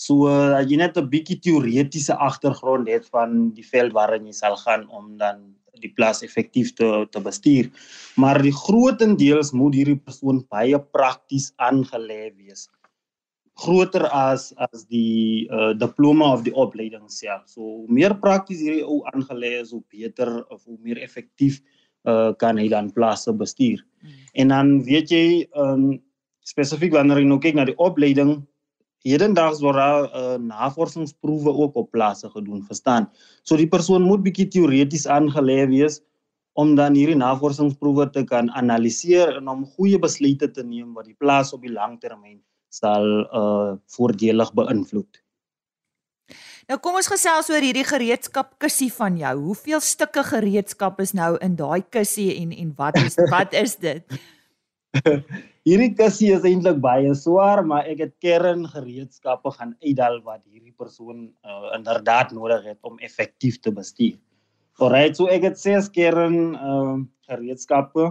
So 0.00 0.26
as 0.32 0.68
jy 0.70 0.80
net 0.80 0.96
'n 0.96 1.10
bietjie 1.12 1.40
teoretiese 1.44 2.16
agtergrond 2.16 2.88
het 2.88 3.06
van 3.12 3.50
die 3.56 3.66
veld 3.72 3.92
waarin 3.92 4.26
jy 4.26 4.32
sal 4.32 4.56
gaan 4.56 4.88
om 4.88 5.16
dan 5.20 5.54
die 5.80 5.92
plaas 5.96 6.22
effektief 6.22 6.72
te 6.74 7.06
te 7.12 7.20
bestuur. 7.20 7.70
Maar 8.16 8.40
die 8.42 8.56
grootendeels 8.64 9.52
moet 9.52 9.74
hierdie 9.74 10.00
persoon 10.00 10.44
baie 10.48 10.78
prakties 10.80 11.52
aangelê 11.56 12.32
wees 12.36 12.68
groter 13.60 14.06
as 14.08 14.50
as 14.56 14.86
die 14.88 15.48
uh, 15.52 15.72
diploma 15.76 16.32
of 16.32 16.44
die 16.46 16.54
opleiding 16.54 17.08
self. 17.12 17.44
So 17.50 17.60
hoe 17.60 17.92
meer 17.92 18.14
prakties 18.22 18.62
hierdie 18.64 18.86
ou 18.86 19.02
aangelê 19.12 19.58
is, 19.60 19.72
hoe 19.74 19.82
beter 19.92 20.30
of 20.48 20.64
hoe 20.64 20.78
meer 20.80 21.00
effektief 21.04 21.60
uh, 22.08 22.32
kan 22.40 22.58
hy 22.60 22.68
dan 22.72 22.92
plase 22.96 23.32
bestuur. 23.36 23.82
Hmm. 24.00 24.20
En 24.44 24.54
dan 24.54 24.72
weet 24.86 25.12
jy 25.12 25.26
um, 25.58 25.98
spesifiek 26.46 26.94
wanneer 26.96 27.20
jy 27.20 27.28
nou 27.28 27.40
kyk 27.42 27.58
na 27.58 27.68
die 27.68 27.76
opleiding 27.76 28.38
hedendaags 29.06 29.62
word 29.64 29.78
daar 29.80 30.06
uh, 30.10 30.36
navorsingsproewe 30.42 31.52
ook 31.64 31.76
op 31.80 31.90
plase 31.90 32.28
gedoen, 32.30 32.62
verstaan? 32.66 33.08
So 33.42 33.56
die 33.56 33.68
persoon 33.68 34.02
moet 34.06 34.22
bietjie 34.26 34.48
teoreties 34.48 35.06
aangelê 35.06 35.64
wees 35.70 36.00
om 36.58 36.74
dan 36.76 36.96
hierdie 36.98 37.18
navorsingsproewe 37.18 38.10
te 38.10 38.24
kan 38.28 38.50
analiseer 38.58 39.36
en 39.38 39.48
om 39.48 39.64
goeie 39.76 39.98
besluite 39.98 40.50
te 40.50 40.64
neem 40.66 40.94
wat 40.94 41.08
die 41.08 41.16
plaas 41.18 41.54
op 41.56 41.62
die 41.64 41.72
lang 41.72 41.98
termyn 42.02 42.40
sal 42.70 43.06
uh 43.34 43.74
voordelig 43.96 44.52
beïnvloed. 44.54 45.22
Nou 46.70 46.78
kom 46.78 47.00
ons 47.00 47.08
gesels 47.10 47.48
oor 47.50 47.64
hierdie 47.64 47.86
gereedskap 47.86 48.52
kussie 48.62 48.90
van 48.94 49.16
jou. 49.18 49.32
Hoeveel 49.48 49.80
stukke 49.82 50.22
gereedskap 50.26 51.00
is 51.02 51.14
nou 51.18 51.32
in 51.42 51.56
daai 51.58 51.82
kussie 51.82 52.30
en 52.36 52.52
en 52.54 52.74
wat 52.78 52.98
is 53.00 53.18
wat 53.32 53.56
is 53.58 53.74
dit? 53.82 54.20
hierdie 55.68 55.92
kussie 55.94 56.32
is 56.34 56.46
eintlik 56.48 56.80
baie 56.82 57.12
swaar, 57.14 57.62
maar 57.66 57.86
ek 57.90 58.04
het 58.04 58.14
kern 58.24 58.64
gereedskappe 58.70 59.52
gaan 59.54 59.76
uitdal 59.84 60.20
wat 60.26 60.42
hierdie 60.46 60.74
persoon 60.74 61.28
uh, 61.46 61.70
inderdaad 61.76 62.34
nodig 62.36 62.64
het 62.72 62.78
om 62.82 62.98
effektief 62.98 63.60
te 63.60 63.72
bestuur. 63.74 64.18
Alright, 64.80 65.16
so 65.16 65.28
ek 65.28 65.44
het 65.50 65.60
ses 65.60 65.90
kern 65.92 66.56
uh 66.56 66.98
gereedskappe 67.30 68.08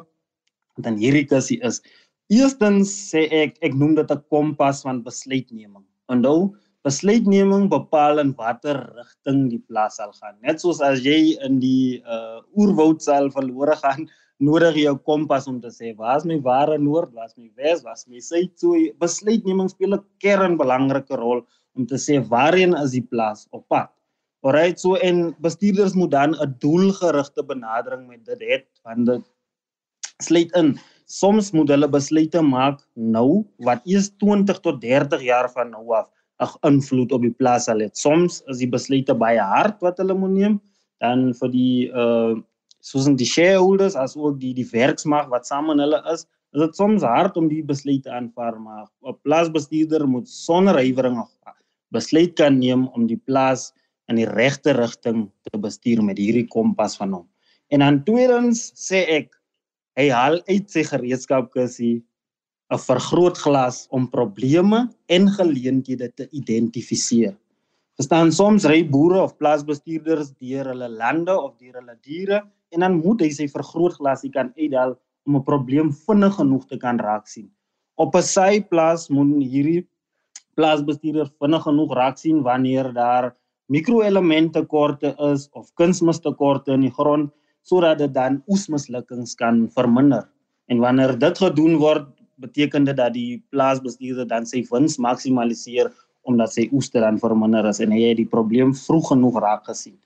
dan 0.79 0.95
hierdie 0.95 1.25
kussie 1.27 1.57
is 1.67 1.81
Eerstens 2.29 2.91
sê 3.09 3.23
ek 3.33 3.55
ek 3.65 3.73
noem 3.73 3.95
dit 3.97 4.11
'n 4.13 4.21
kompas 4.29 4.83
van 4.85 5.01
besluitneming. 5.01 5.81
Onthou, 6.13 6.53
besluitneming 6.87 7.67
bepaal 7.71 8.21
in 8.21 8.31
watter 8.39 8.77
rigting 8.95 9.49
die 9.51 9.61
plaas 9.67 9.99
sal 9.99 10.13
gaan. 10.15 10.37
Net 10.45 10.61
soos 10.63 10.79
as 10.85 11.03
jy 11.03 11.35
in 11.45 11.59
die 11.59 11.99
uh 12.07 12.39
oerwoud 12.55 13.03
sal 13.03 13.29
verlore 13.35 13.75
gaan, 13.83 14.07
nodig 14.49 14.77
jy 14.79 14.91
'n 14.91 15.03
kompas 15.03 15.47
om 15.51 15.59
te 15.61 15.67
sê 15.67 15.95
waar 15.97 16.17
is 16.17 16.25
my 16.25 16.39
ware 16.39 16.77
noord, 16.77 17.11
waar 17.13 17.27
is 17.27 17.37
my 17.37 17.49
wes, 17.59 17.83
waar 17.83 17.97
is 17.99 18.07
my 18.07 18.19
suid. 18.19 18.51
So 18.55 18.75
besluitneming 18.99 19.69
speel 19.69 19.95
'n 19.95 20.05
kernbelangrike 20.23 21.15
rol 21.19 21.43
om 21.75 21.85
te 21.85 21.95
sê 21.95 22.19
waarheen 22.23 22.75
is 22.83 22.91
die 22.91 23.03
plaas 23.03 23.47
op 23.51 23.67
pad. 23.67 23.91
Alright, 24.41 24.79
so 24.79 24.95
en 24.95 25.35
bestuurders 25.43 25.93
moet 25.99 26.11
dan 26.11 26.31
'n 26.31 26.55
doelgerigte 26.59 27.43
benadering 27.43 28.07
met 28.07 28.23
dit 28.25 28.39
hê 28.39 28.63
want 28.83 29.05
dit 29.05 29.23
sluit 30.23 30.51
in 30.55 30.79
soms 31.05 31.51
moet 31.51 31.69
hulle 31.73 31.87
besluite 31.87 32.41
maak 32.41 32.79
nou 32.95 33.43
wat 33.67 33.81
eers 33.85 34.09
20 34.23 34.59
tot 34.59 34.79
30 34.81 35.21
jaar 35.21 35.49
van 35.51 35.71
nou 35.71 35.91
af 35.97 36.07
'n 36.39 36.71
invloed 36.71 37.11
op 37.11 37.21
die 37.21 37.35
plaas 37.41 37.65
sal 37.65 37.81
hê. 37.83 37.89
Soms 37.93 38.41
is 38.47 38.59
die 38.63 38.69
besluite 38.69 39.13
baie 39.13 39.39
hard 39.39 39.81
wat 39.81 39.97
hulle 39.99 40.15
moet 40.15 40.35
neem 40.35 40.61
dan 41.03 41.33
vir 41.41 41.49
die 41.55 41.89
uh 41.91 42.35
soos 42.79 43.09
die 43.19 43.27
shareholders 43.27 43.95
as 43.99 44.15
ook 44.15 44.39
die 44.39 44.53
die 44.55 44.67
werksmag 44.71 45.27
wat 45.27 45.47
saam 45.47 45.67
met 45.67 45.81
hulle 45.83 45.99
is, 46.13 46.23
is 46.55 46.61
dit 46.63 46.75
soms 46.75 47.03
hard 47.03 47.35
om 47.37 47.49
die 47.51 47.63
besluite 47.63 48.09
aanvaar 48.09 48.55
maar 48.59 48.87
'n 49.03 49.17
plaasbestuurder 49.23 50.07
moet 50.07 50.29
sonder 50.29 50.79
huiwering 50.79 51.19
besluit 51.91 52.35
kan 52.35 52.59
neem 52.59 52.87
om 52.95 53.07
die 53.07 53.19
plaas 53.29 53.73
in 54.09 54.15
die 54.15 54.29
regte 54.29 54.73
rigting 54.73 55.27
te 55.43 55.57
bestuur 55.57 56.01
met 56.03 56.17
hierdie 56.17 56.47
kompas 56.47 56.97
van 56.97 57.13
hom. 57.13 57.27
En 57.69 57.79
dan 57.79 58.03
tweedens 58.03 58.71
sê 58.77 59.03
ek 59.19 59.35
hy 59.99 60.09
haal 60.09 60.39
uit 60.47 60.69
sy 60.71 60.83
gereedskapkissie 60.87 61.99
'n 62.69 62.77
vergrootglas 62.77 63.87
om 63.89 64.09
probleme 64.09 64.87
en 65.07 65.29
geleenthede 65.29 66.11
te 66.13 66.27
identifiseer. 66.31 67.35
Verstaan 67.97 68.31
soms 68.31 68.65
ry 68.69 68.83
boere 68.87 69.21
of 69.21 69.37
plaasbestuurders 69.41 70.29
deur 70.39 70.69
hulle 70.71 70.89
lande 70.89 71.33
of 71.33 71.57
deur 71.57 71.79
hulle 71.81 71.95
diere 72.05 72.43
en 72.71 72.85
dan 72.85 72.99
moet 73.01 73.23
hy 73.25 73.29
sy 73.33 73.47
vergrootglasie 73.49 74.29
kan 74.31 74.53
uithaal 74.57 74.93
om 75.25 75.35
'n 75.35 75.43
probleem 75.43 75.89
vinnig 76.05 76.35
genoeg 76.35 76.65
te 76.67 76.77
kan 76.77 76.99
raak 76.99 77.27
sien. 77.27 77.49
Op 77.97 78.15
'n 78.15 78.21
syplaas 78.21 79.09
moet 79.09 79.43
hierdie 79.43 79.87
plaasbestuurder 80.55 81.31
vinnig 81.41 81.63
genoeg 81.63 81.91
raak 81.93 82.17
sien 82.17 82.43
wanneer 82.43 82.93
daar 82.93 83.35
mikroelemente 83.67 84.61
tekorte 84.61 85.15
is 85.31 85.49
of 85.53 85.73
kunsmis 85.73 86.19
tekorte 86.19 86.71
in 86.71 86.81
die 86.81 86.95
grond 86.95 87.31
sodat 87.63 87.97
dit 87.97 88.13
dan 88.13 88.43
oesmislukkings 88.47 89.35
kan 89.35 89.67
verminder. 89.75 90.29
En 90.67 90.79
wanneer 90.79 91.17
dit 91.19 91.37
gedoen 91.37 91.77
word, 91.77 92.07
beteken 92.39 92.85
dit 92.87 92.97
dat 92.97 93.13
die 93.13 93.41
plaasbestuurder 93.53 94.27
dan 94.27 94.45
sy 94.47 94.63
wins 94.71 94.97
maksimaliseer 94.97 95.91
omdat 96.27 96.53
sy 96.53 96.67
oes 96.75 96.89
dan 96.91 97.19
verminder 97.19 97.65
is 97.69 97.79
en 97.83 97.93
hy 97.95 98.01
het 98.09 98.19
die 98.19 98.29
probleem 98.29 98.73
vroeg 98.75 99.11
genoeg 99.13 99.39
raak 99.41 99.65
gesien. 99.69 99.97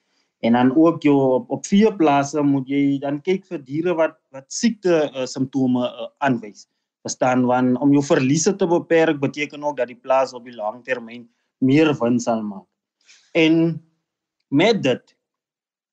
En 0.43 0.53
dan 0.57 0.73
ook 0.75 1.03
jou 1.03 1.15
op, 1.39 1.49
op 1.51 1.65
vier 1.65 1.93
plase 1.95 2.41
moet 2.43 2.67
jy 2.67 2.99
dan 2.99 3.21
kyk 3.23 3.45
vir 3.47 3.63
diere 3.63 3.95
wat 3.95 4.17
wat 4.35 4.45
siekte 4.51 5.07
uh, 5.09 5.25
simptome 5.29 5.87
uh, 5.87 6.09
aanwys. 6.19 6.67
Verstaan 7.03 7.45
want 7.47 7.79
om 7.83 7.93
jou 7.95 8.03
verliese 8.03 8.55
te 8.55 8.67
beperk 8.67 9.19
beteken 9.19 9.63
ook 9.63 9.77
dat 9.77 9.91
die 9.91 9.99
plaas 9.99 10.33
op 10.33 10.45
die 10.47 10.55
lang 10.55 10.83
termyn 10.83 11.25
meer 11.63 11.93
wins 11.99 12.27
sal 12.27 12.43
maak. 12.43 12.67
En 13.33 13.79
met 14.51 14.83
dit 14.83 15.15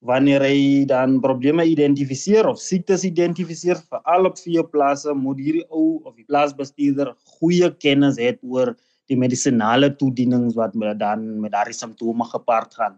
wanneer 0.01 0.41
hy 0.41 0.85
dan 0.89 1.19
probleme 1.21 1.65
identifiseer 1.69 2.49
of 2.49 2.61
siektes 2.61 3.05
identifiseer 3.05 3.77
vir 3.77 4.01
al 4.09 4.29
op 4.31 4.39
vier 4.41 4.65
plase 4.73 5.13
moet 5.13 5.41
hierdie 5.41 5.67
ou 5.69 6.01
of 6.09 6.15
die 6.17 6.25
plaasbestuurder 6.25 7.13
goeie 7.37 7.69
kennis 7.85 8.17
hê 8.21 8.33
oor 8.41 8.73
die 9.13 9.19
medisinale 9.19 9.91
toedienings 10.01 10.57
wat 10.57 10.75
met 10.79 10.99
dan 11.03 11.27
met 11.43 11.53
daardie 11.53 11.77
simptome 11.77 12.25
gepaard 12.33 12.75
gaan. 12.79 12.97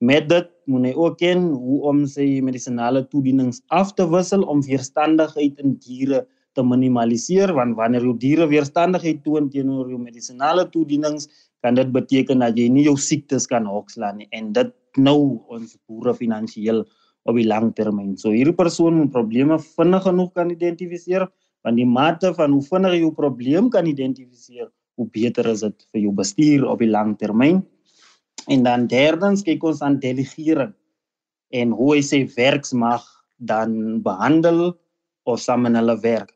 Met 0.00 0.28
dit 0.32 0.48
moet 0.66 0.88
hy 0.88 0.92
ook 0.96 1.18
ken 1.20 1.50
hoe 1.52 1.80
om 1.90 2.02
sy 2.08 2.40
medisinale 2.42 3.04
toedienings 3.12 3.60
af 3.68 3.92
te 3.94 4.06
wissel 4.08 4.46
om 4.48 4.64
weerstandigheid 4.64 5.60
in 5.62 5.76
diere 5.84 6.24
te 6.58 6.64
minimaliseer 6.66 7.52
want 7.54 7.76
wanneer 7.78 8.08
jou 8.08 8.16
diere 8.18 8.48
weerstandigheid 8.50 9.22
toon 9.22 9.50
teenoor 9.52 9.92
jou 9.92 10.00
medisinale 10.00 10.66
toedienings 10.72 11.28
kan 11.62 11.76
dit 11.78 11.92
beteken 11.94 12.42
dat 12.42 12.58
jy 12.58 12.66
nie 12.72 12.88
jou 12.88 12.96
siektes 12.98 13.46
kan 13.46 13.68
hokslaan 13.68 14.18
nie 14.18 14.30
en 14.34 14.50
dit 14.56 14.72
nou 14.96 15.44
ons 15.52 15.76
boere 15.86 16.14
finansiëel 16.14 16.84
op 17.28 17.36
die 17.36 17.46
lang 17.46 17.70
termyn. 17.76 18.16
So 18.16 18.32
hierdie 18.34 18.56
persoon 18.56 18.96
moet 18.96 19.12
probleme 19.12 19.58
vinnig 19.76 20.02
genoeg 20.06 20.32
kan 20.34 20.50
identifiseer 20.50 21.28
want 21.66 21.76
die 21.76 21.88
mate 21.88 22.32
van 22.36 22.54
hoe 22.56 22.64
vinnig 22.64 22.94
jy 22.96 23.00
jou 23.02 23.12
probleem 23.12 23.68
kan 23.72 23.84
identifiseer, 23.84 24.70
hoe 24.96 25.06
beter 25.12 25.50
is 25.50 25.60
dit 25.60 25.82
vir 25.92 26.00
jou 26.06 26.12
bestuur 26.16 26.64
op 26.72 26.80
die 26.80 26.88
lang 26.88 27.18
termyn. 27.20 27.60
En 28.48 28.64
dan 28.64 28.86
derdens 28.88 29.44
kyk 29.44 29.66
ons 29.68 29.82
aan 29.84 29.98
delegering 30.00 30.72
en 31.52 31.74
hoe 31.76 31.90
hy 31.96 32.00
sy 32.06 32.22
werksmag 32.36 33.04
dan 33.36 34.00
behandel 34.04 34.70
of 35.28 35.40
saam 35.42 35.66
met 35.66 35.76
hulle 35.76 35.98
werk. 36.00 36.32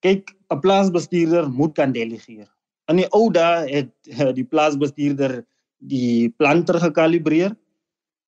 Kyk, 0.00 0.32
'n 0.52 0.60
plaasbestuurder 0.60 1.48
moet 1.50 1.74
kan 1.74 1.92
delegeer. 1.92 2.48
In 2.88 2.96
die 2.96 3.08
ou 3.12 3.28
dae 3.32 3.66
het 3.68 3.92
die 4.38 4.46
plaasbestuurder 4.46 5.42
die 5.84 6.32
planter 6.38 6.80
gekalibreer 6.80 7.56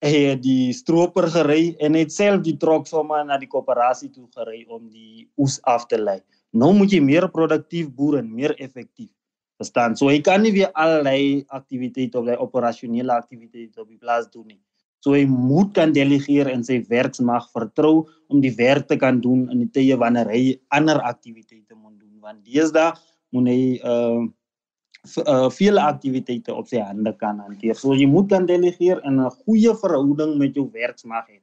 hy 0.05 0.19
het 0.31 0.43
die 0.45 0.73
stroper 0.77 1.27
gery 1.33 1.75
en 1.83 1.97
het 1.99 2.13
self 2.15 2.43
die 2.47 2.57
trok 2.61 2.87
sommer 2.87 3.25
na 3.27 3.39
die 3.39 3.51
koöperasie 3.51 4.11
toe 4.13 4.29
gery 4.37 4.63
om 4.69 4.87
die 4.91 5.27
oes 5.39 5.59
af 5.67 5.89
te 5.91 5.99
lei. 5.99 6.21
Nou 6.55 6.71
moet 6.77 6.93
jy 6.95 7.01
meer 7.05 7.27
produktief 7.33 7.91
boer 7.95 8.21
en 8.23 8.31
meer 8.31 8.55
effektief. 8.59 9.11
Verstaan? 9.59 9.97
So 9.99 10.07
hy 10.07 10.21
kan 10.23 10.45
nie 10.47 10.55
weer 10.55 10.71
allerlei 10.79 11.45
aktiwiteite 11.51 12.21
of 12.21 12.29
die 12.29 12.39
operasionele 12.39 13.11
aktiwiteite 13.17 13.83
op 13.83 13.89
die 13.91 13.99
plaas 13.99 14.31
doen 14.31 14.47
nie. 14.55 14.61
So 15.03 15.15
hy 15.15 15.25
moet 15.31 15.75
kan 15.75 15.93
delegeer 15.95 16.51
en 16.51 16.63
sy 16.67 16.79
werksmag 16.91 17.51
vertrou 17.55 18.07
om 18.31 18.43
die 18.43 18.55
werk 18.55 18.87
te 18.91 18.99
kan 18.99 19.19
doen 19.23 19.47
in 19.51 19.65
die 19.65 19.71
tye 19.75 19.99
wanneer 19.99 20.31
hy 20.31 20.43
ander 20.75 21.03
aktiwiteite 21.03 21.75
moet 21.75 21.99
doen. 21.99 22.15
Want 22.23 22.45
deesdae 22.47 22.95
moet 23.35 23.51
hy 23.51 23.63
uh 23.83 24.27
uh, 25.17 25.49
veel 25.51 25.79
aktiwiteite 25.79 26.55
op 26.55 26.69
sy 26.69 26.81
hande 26.83 27.13
kan 27.21 27.39
hanteer. 27.43 27.77
So 27.79 27.97
jy 27.97 28.07
moet 28.11 28.29
dan 28.33 28.47
delegeer 28.47 29.01
en 29.05 29.21
'n 29.21 29.31
goeie 29.45 29.75
verhouding 29.83 30.39
met 30.39 30.55
jou 30.55 30.69
werksmag 30.73 31.27
hê. 31.29 31.41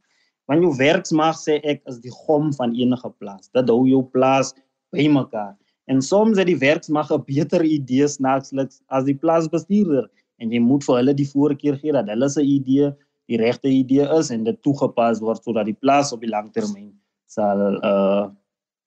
Want 0.48 0.62
jou 0.62 0.74
werksmag 0.78 1.36
sê 1.36 1.60
ek 1.64 1.82
is 1.88 2.00
die 2.00 2.12
gom 2.12 2.54
van 2.54 2.76
enige 2.76 3.10
plaas. 3.20 3.50
Dit 3.54 3.70
hou 3.70 3.88
jou 3.88 4.04
plaas 4.04 4.54
bymekaar. 4.92 5.56
En 5.88 6.02
soms 6.02 6.38
het 6.38 6.48
die 6.48 6.58
werksmag 6.58 7.12
'n 7.12 7.24
beter 7.26 7.64
idee 7.64 8.08
snaaksliks 8.08 8.82
as 8.88 9.04
die 9.04 9.18
plaasbestuurder 9.18 10.10
en 10.40 10.52
jy 10.52 10.60
moet 10.60 10.84
vir 10.84 10.96
hulle 10.96 11.14
die 11.14 11.30
voorkeur 11.30 11.78
gee 11.78 11.92
dat 11.92 12.08
hulle 12.08 12.30
se 12.30 12.42
idee 12.42 12.92
die 13.28 13.38
regte 13.38 13.70
idee 13.70 14.06
is 14.18 14.32
en 14.32 14.44
dit 14.44 14.62
toegepas 14.62 15.22
word 15.22 15.44
sodat 15.44 15.66
die 15.66 15.78
plaas 15.78 16.14
op 16.14 16.22
die 16.22 16.30
lang 16.30 16.52
termyn 16.54 16.94
sal 17.26 17.80
uh 17.84 18.30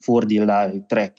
voordeel 0.06 0.46
daar 0.46 0.70
trek. 0.86 1.16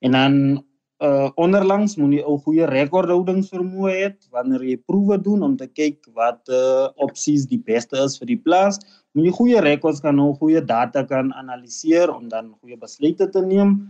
En 0.00 0.12
dan 0.16 0.64
uh 1.02 1.30
onderlangs 1.34 1.96
moet 1.98 2.14
jy 2.14 2.22
'n 2.22 2.42
goeie 2.44 2.66
rekordhoudingsvermoë 2.70 3.92
hê 3.94 4.08
wanneer 4.30 4.62
jy 4.62 4.76
proewe 4.86 5.18
doen 5.18 5.42
om 5.42 5.56
te 5.56 5.66
kyk 5.66 5.98
wat 6.14 6.48
uh 6.48 6.88
opsies 7.06 7.46
die 7.50 7.58
beste 7.58 7.96
is 7.98 8.18
vir 8.20 8.30
die 8.30 8.38
plaas. 8.38 8.78
Moet 9.14 9.26
jy 9.26 9.32
goeie 9.38 9.60
rekords 9.60 10.00
kan 10.00 10.18
hou, 10.18 10.32
goeie 10.38 10.62
data 10.62 11.02
kan 11.04 11.32
analiseer 11.32 12.10
om 12.10 12.28
dan 12.28 12.54
goeie 12.60 12.78
besluite 12.78 13.26
te 13.30 13.42
neem 13.42 13.80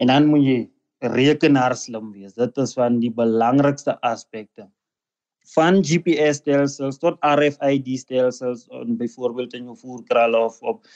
en 0.00 0.08
dan 0.08 0.26
moet 0.26 0.44
jy 0.46 0.60
rekenaar 1.12 1.76
slim 1.76 2.12
wees. 2.12 2.32
Dit 2.34 2.56
is 2.58 2.74
van 2.74 3.00
die 3.00 3.10
belangrikste 3.10 3.98
aspekte. 4.00 4.68
Van 5.54 5.82
GPS 5.82 6.40
stelsels 6.40 6.98
tot 7.02 7.18
RFID 7.20 7.98
stelsels 7.98 8.68
en 8.70 8.96
byvoorbeeld 8.96 9.54
in 9.58 9.64
jou 9.68 9.76
voerkraal 9.76 10.34
of 10.40 10.60
op 10.62 10.86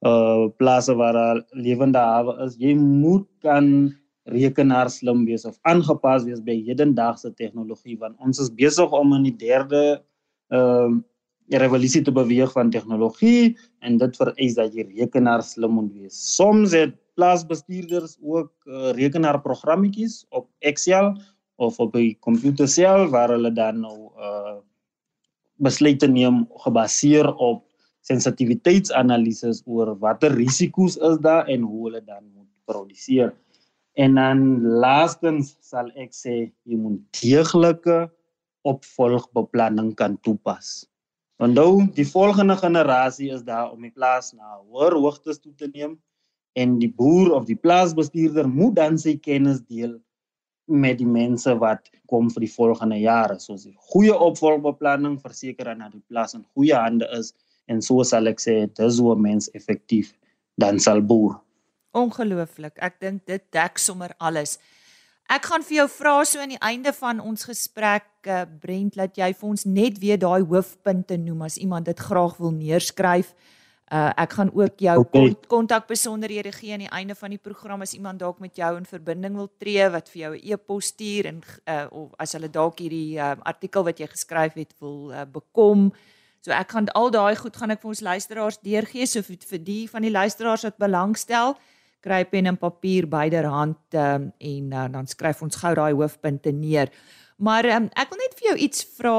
uh 0.00 0.48
plase 0.56 0.94
waar 0.96 1.44
lewende 1.52 1.98
hawe 2.00 2.38
is, 2.46 2.56
jy 2.56 2.74
moet 2.74 3.28
kan 3.44 3.92
rekenaar 4.24 4.90
slim 4.90 5.24
wees 5.24 5.44
of 5.44 5.58
aangepas 5.62 6.24
wees 6.24 6.40
by 6.44 6.56
hedendaagse 6.66 7.32
tegnologie 7.34 7.96
want 7.98 8.18
ons 8.20 8.38
is 8.38 8.50
besig 8.50 8.92
om 8.92 9.14
in 9.16 9.30
die 9.30 9.36
derde 9.36 10.02
ehm 10.50 10.98
uh, 10.98 11.06
revolusie 11.58 12.02
te 12.06 12.12
beweeg 12.14 12.52
van 12.54 12.68
tegnologie 12.70 13.56
en 13.82 13.96
dit 13.98 14.16
vereis 14.16 14.54
dat 14.54 14.74
jy 14.74 14.84
rekenaar 14.86 15.42
slim 15.42 15.72
moet 15.74 15.88
wees. 15.98 16.14
Soms 16.36 16.70
het 16.76 16.94
plaasbestuurders 17.18 18.18
ook 18.22 18.52
uh, 18.66 18.92
rekenaarprogrammetjies 18.94 20.26
op 20.30 20.46
Excel 20.60 21.16
of 21.58 21.78
op 21.78 21.96
'n 21.96 22.14
komputer 22.20 22.68
self 22.68 23.10
waar 23.10 23.34
hulle 23.34 23.52
dan 23.52 23.80
nou 23.80 24.10
uh 24.16 24.58
besluite 25.60 26.08
neem 26.08 26.46
gebaseer 26.64 27.26
op 27.34 27.66
sensitiwiteitsanalises 28.00 29.62
oor 29.66 29.98
watter 29.98 30.32
risiko's 30.32 30.96
is 30.96 31.18
daar 31.20 31.46
en 31.46 31.60
hoe 31.60 31.84
hulle 31.84 32.04
dan 32.04 32.24
moet 32.34 32.48
produseer. 32.64 33.34
En 33.98 34.14
dan 34.14 34.62
laastens 34.62 35.56
sal 35.60 35.90
ek 35.98 36.14
sê 36.14 36.36
jy 36.64 36.76
moet 36.78 37.00
deeglike 37.18 38.06
opvolgbeplanning 38.68 39.94
kan 39.98 40.18
toepas. 40.22 40.84
Onthou, 41.40 41.86
die 41.96 42.06
volgende 42.06 42.56
generasie 42.60 43.30
is 43.32 43.42
daar 43.42 43.72
om 43.72 43.80
die 43.82 43.94
plaas 43.94 44.34
na 44.36 44.60
hoër 44.60 44.98
hoogtes 45.00 45.40
toe 45.40 45.54
te 45.56 45.70
neem 45.72 45.96
en 46.60 46.78
die 46.78 46.90
boer 46.92 47.32
of 47.32 47.46
die 47.48 47.56
plaasbestuurder 47.56 48.48
moet 48.48 48.76
dan 48.76 48.98
sy 49.00 49.16
kennis 49.16 49.62
deel 49.64 49.96
met 50.70 50.98
die 51.00 51.08
mense 51.08 51.54
wat 51.58 51.88
kom 52.10 52.28
vir 52.30 52.44
die 52.44 52.52
volgende 52.52 52.98
jare. 53.00 53.38
So 53.40 53.54
'n 53.54 53.74
goeie 53.92 54.14
opvolgbeplanning 54.14 55.18
verseker 55.20 55.64
dat 55.64 55.92
die 55.92 56.04
plaas 56.08 56.34
in 56.34 56.44
goeie 56.54 56.74
hande 56.74 57.08
is 57.18 57.32
en 57.66 57.82
so 57.82 58.02
sal 58.02 58.26
ek 58.26 58.40
sê 58.40 58.66
dis 58.74 58.98
hoe 58.98 59.16
mens 59.16 59.50
effektief 59.54 60.14
dan 60.58 60.78
sal 60.78 61.00
boer. 61.00 61.40
Ongelooflik. 61.92 62.78
Ek 62.78 63.00
dink 63.00 63.24
dit 63.26 63.42
dek 63.50 63.78
sommer 63.78 64.14
alles. 64.18 64.58
Ek 65.30 65.46
gaan 65.46 65.62
vir 65.62 65.76
jou 65.76 65.86
vra 65.94 66.16
so 66.26 66.42
aan 66.42 66.56
die 66.56 66.64
einde 66.66 66.90
van 66.96 67.20
ons 67.22 67.46
gesprek, 67.46 68.08
uh, 68.26 68.42
Brent, 68.62 68.96
dat 68.98 69.14
jy 69.18 69.30
vir 69.30 69.48
ons 69.48 69.62
net 69.66 70.00
weer 70.02 70.18
daai 70.18 70.42
hoofpunte 70.42 71.18
noem 71.18 71.44
as 71.46 71.58
iemand 71.62 71.86
dit 71.86 71.98
graag 71.98 72.34
wil 72.42 72.50
neerskryf. 72.54 73.34
Uh 73.90 74.10
ek 74.22 74.36
gaan 74.38 74.50
ook 74.54 74.78
jou 74.78 74.96
kontakbesonderhede 75.50 76.52
okay. 76.52 76.58
gee 76.60 76.72
aan 76.72 76.84
die 76.84 76.92
einde 76.94 77.14
van 77.18 77.32
die 77.34 77.40
program 77.42 77.82
as 77.82 77.94
iemand 77.94 78.20
dalk 78.22 78.38
met 78.38 78.54
jou 78.54 78.68
in 78.76 78.86
verbinding 78.86 79.34
wil 79.34 79.48
tree 79.58 79.88
wat 79.90 80.08
vir 80.08 80.20
jou 80.20 80.32
'n 80.34 80.52
e-pos 80.52 80.92
stuur 80.94 81.26
en 81.26 81.40
uh 81.66 81.86
of 81.90 82.12
as 82.18 82.32
hulle 82.32 82.50
dalk 82.50 82.78
hierdie 82.78 83.18
uh, 83.18 83.34
artikel 83.42 83.82
wat 83.82 83.98
jy 83.98 84.06
geskryf 84.06 84.54
het 84.54 84.74
wil 84.78 85.10
uh, 85.10 85.24
bekom. 85.26 85.90
So 86.40 86.52
ek 86.52 86.70
gaan 86.70 86.86
al 86.94 87.10
daai 87.10 87.34
goed 87.36 87.56
gaan 87.56 87.70
ek 87.70 87.82
vir 87.82 87.88
ons 87.88 88.00
luisteraars 88.00 88.58
deurgee 88.62 89.06
so 89.06 89.22
vir, 89.22 89.36
vir 89.42 89.58
die 89.58 89.88
van 89.90 90.02
die 90.02 90.14
luisteraars 90.14 90.62
wat 90.62 90.78
belangstel 90.78 91.58
kry 92.00 92.24
pen 92.24 92.46
en 92.46 92.56
papier 92.56 93.06
byderhand 93.10 93.94
um, 93.94 94.30
en 94.38 94.72
uh, 94.72 94.88
dan 94.92 95.06
skryf 95.06 95.42
ons 95.42 95.56
gou 95.62 95.74
daai 95.74 95.92
hoofpunte 95.92 96.52
neer. 96.52 96.92
Maar 97.40 97.68
um, 97.76 97.88
ek 97.96 98.12
wil 98.12 98.20
net 98.20 98.36
vir 98.38 98.48
jou 98.50 98.56
iets 98.66 98.84
vra. 98.98 99.16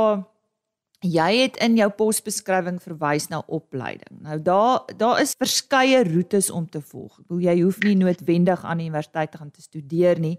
Jy 1.01 1.29
het 1.39 1.56
in 1.65 1.79
jou 1.79 1.88
posbeskrywing 1.97 2.77
verwys 2.82 3.25
na 3.32 3.39
opleiding. 3.49 4.19
Nou 4.21 4.38
daar 4.45 4.84
daar 4.97 5.21
is 5.23 5.34
verskeie 5.34 6.03
roetes 6.06 6.51
om 6.53 6.67
te 6.69 6.82
volg. 6.82 7.17
Jy 7.41 7.56
hoef 7.63 7.82
nie 7.82 7.95
noodwendig 7.97 8.62
aan 8.62 8.84
die 8.84 8.89
universiteit 8.89 9.32
te 9.34 9.41
gaan 9.41 9.49
te 9.49 9.65
studeer 9.65 10.21
nie 10.21 10.38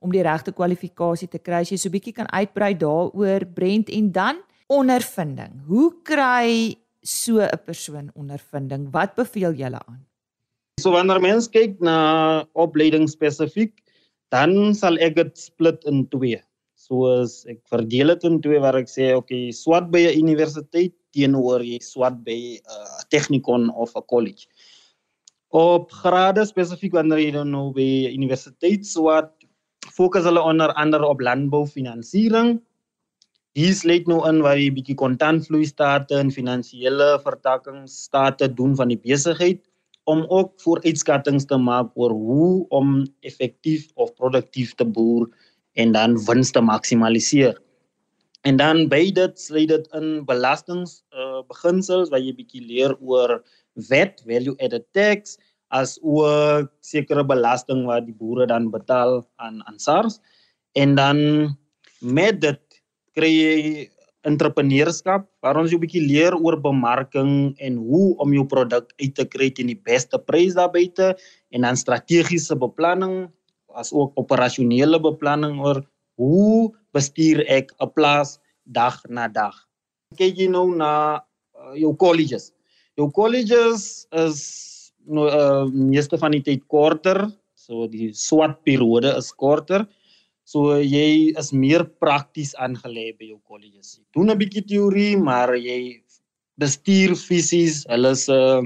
om 0.00 0.12
die 0.14 0.22
regte 0.22 0.54
kwalifikasie 0.54 1.28
te 1.28 1.40
kry. 1.42 1.60
As 1.60 1.72
jy 1.72 1.76
so 1.76 1.88
'n 1.88 1.92
bietjie 1.92 2.14
kan 2.14 2.30
uitbrei 2.32 2.72
daaroor 2.74 3.44
Brent 3.52 3.90
en 3.90 4.12
dan 4.12 4.36
ondervinding. 4.68 5.64
Hoe 5.66 5.92
kry 6.02 6.76
so 7.02 7.40
'n 7.40 7.64
persoon 7.64 8.10
ondervinding? 8.14 8.90
Wat 8.90 9.14
beveel 9.14 9.52
jy 9.52 9.72
aan? 9.72 10.07
So 10.78 10.92
wanneer 10.94 11.18
mens 11.18 11.48
kyk 11.50 11.80
na 11.82 12.44
opleiding 12.54 13.08
spesifiek, 13.10 13.72
dan 14.30 14.76
sal 14.78 14.94
ek 15.02 15.16
dit 15.16 15.32
split 15.34 15.82
in 15.90 16.04
twee. 16.12 16.38
Soos 16.78 17.42
ek 17.50 17.58
verdeel 17.72 18.12
dit 18.14 18.26
in 18.28 18.36
twee 18.44 18.60
waar 18.62 18.78
ek 18.78 18.86
sê, 18.86 19.10
okay, 19.18 19.50
swat 19.50 19.90
by 19.90 20.06
'n 20.06 20.22
universiteit 20.22 20.94
teenoor 21.10 21.64
jy 21.66 21.80
swat 21.82 22.22
by 22.22 22.38
'n 22.54 22.62
uh, 22.62 23.00
technikon 23.10 23.70
of 23.74 23.90
'n 23.96 24.06
college. 24.06 24.46
Op 25.50 25.90
grade 25.90 26.46
spesifiek 26.46 26.94
wanneer 26.94 27.18
jy 27.18 27.42
nou 27.42 27.72
by 27.74 28.14
universiteit 28.14 28.86
swat, 28.86 29.34
fokus 29.90 30.24
hulle 30.30 30.40
onder 30.40 30.70
andere 30.78 31.06
op 31.06 31.20
landboufinansiering. 31.20 32.60
Hier 33.58 33.74
sluit 33.74 34.06
nou 34.06 34.22
in 34.28 34.42
waar 34.46 34.58
jy 34.60 34.70
bietjie 34.70 34.94
kontantvloei 34.94 35.66
state 35.66 36.14
en 36.14 36.30
finansiële 36.30 37.18
vertakkingsstate 37.24 38.54
doen 38.54 38.76
van 38.76 38.94
die 38.94 39.00
besigheid 39.02 39.67
om 40.08 40.24
ook 40.32 40.54
vooruitskattinge 40.64 41.44
te 41.44 41.56
maak 41.60 41.92
oor 42.00 42.14
hoe 42.16 42.66
om 42.74 43.02
effektief 43.28 43.90
of 43.94 44.14
produktief 44.16 44.74
te 44.80 44.86
boer 44.86 45.28
en 45.76 45.92
dan 45.92 46.16
wins 46.24 46.50
te 46.50 46.60
maksimaliseer. 46.64 47.58
En 48.48 48.56
dan 48.56 48.86
by 48.88 49.10
dit 49.12 49.40
sluit 49.40 49.68
dit 49.68 49.88
in 49.98 50.24
belastings 50.28 51.02
uh, 51.12 51.42
beginsels 51.50 52.08
waar 52.12 52.22
jy 52.22 52.32
bietjie 52.38 52.64
leer 52.64 52.94
oor 53.04 53.40
wet, 53.90 54.22
value 54.24 54.56
added 54.64 54.86
tax 54.96 55.36
as 55.74 55.98
ook 56.00 56.70
sekere 56.80 57.24
belasting 57.28 57.84
wat 57.88 58.06
die 58.06 58.16
boere 58.16 58.46
dan 58.48 58.70
betaal 58.72 59.20
aan 59.36 59.60
aan 59.68 59.76
SARS. 59.78 60.16
En 60.72 60.94
dan 60.96 61.18
met 62.00 62.40
dit 62.40 62.80
kry 63.18 63.28
jy 63.28 63.58
entrepreneurskap 64.28 65.26
waar 65.42 65.58
ons 65.60 65.72
'n 65.72 65.80
bietjie 65.80 66.04
leer 66.04 66.36
oor 66.36 66.56
bemarking 66.60 67.56
en 67.58 67.76
hoe 67.76 68.16
om 68.22 68.32
jou 68.32 68.44
produk 68.44 68.92
uit 69.00 69.14
te 69.14 69.24
kry 69.24 69.50
teen 69.50 69.72
die 69.72 69.82
beste 69.90 70.18
prys 70.18 70.54
daar 70.54 70.70
buite 70.70 71.16
en 71.50 71.62
dan 71.62 71.76
strategiese 71.76 72.56
beplanning 72.56 73.28
as 73.74 73.92
ook 73.92 74.12
operasionele 74.16 75.00
beplanning 75.00 75.60
oor 75.60 75.82
hoe 76.18 76.72
bestuur 76.92 77.44
ek 77.46 77.72
'n 77.80 77.90
plaas 77.94 78.38
dag 78.64 79.00
na 79.08 79.28
dag. 79.28 79.54
Kyk 80.16 80.36
jy 80.36 80.48
nou 80.48 80.74
na 80.74 81.20
uh, 81.56 81.74
jou 81.76 81.94
colleges. 81.96 82.52
Jou 82.96 83.10
colleges 83.10 84.06
is 84.12 84.38
nou 85.06 85.28
uh, 85.28 85.64
meeste 85.70 86.18
van 86.18 86.32
die 86.32 86.42
tyd 86.42 86.66
korter, 86.66 87.28
so 87.54 87.86
die 87.86 88.12
swart 88.12 88.64
periode 88.64 89.14
is 89.16 89.30
korter. 89.32 89.86
So 90.48 90.78
jy 90.80 91.34
is 91.36 91.50
meer 91.52 91.84
prakties 92.00 92.54
aangelê 92.56 93.10
by 93.18 93.26
jou 93.34 93.40
kolleges. 93.44 93.98
Jy 93.98 94.04
doen 94.16 94.30
'n 94.32 94.38
bietjie 94.40 94.64
teorie, 94.64 95.16
maar 95.16 95.52
jy 95.52 96.00
bestuur 96.56 97.12
fisies, 97.14 97.84
hulle 97.92 98.14
se 98.16 98.32
uh, 98.32 98.62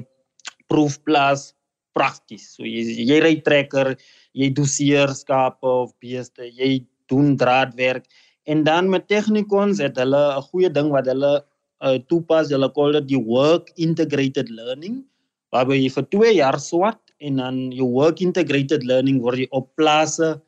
proefplaas 0.70 1.52
prakties. 1.92 2.54
So 2.54 2.62
jy 2.62 2.86
jy 3.10 3.18
ry 3.20 3.34
trekker, 3.42 3.96
jy 4.32 4.48
doseer 4.54 5.10
skape 5.10 5.66
of 5.66 5.90
beeste, 6.00 6.46
jy 6.46 6.86
doen 7.10 7.36
draadwerk 7.36 8.06
en 8.46 8.64
dan 8.64 8.88
met 8.90 9.08
technikons 9.08 9.78
het 9.82 9.98
hulle 9.98 10.22
'n 10.38 10.42
goeie 10.50 10.70
ding 10.70 10.90
wat 10.90 11.06
hulle 11.06 11.42
uh, 11.82 11.98
toepas, 12.08 12.50
hulle 12.50 12.70
call 12.74 12.92
dit 12.92 13.06
die 13.14 13.22
work 13.22 13.70
integrated 13.76 14.48
learning 14.50 15.02
waarby 15.52 15.82
jy 15.82 15.90
vir 15.96 16.06
2 16.14 16.32
jaar 16.38 16.58
swat 16.58 17.00
en 17.20 17.36
dan 17.36 17.56
jou 17.72 17.86
work 17.90 18.20
integrated 18.20 18.82
learning 18.84 19.20
word 19.20 19.38
jy 19.38 19.48
op 19.50 19.68
plase 19.76 20.40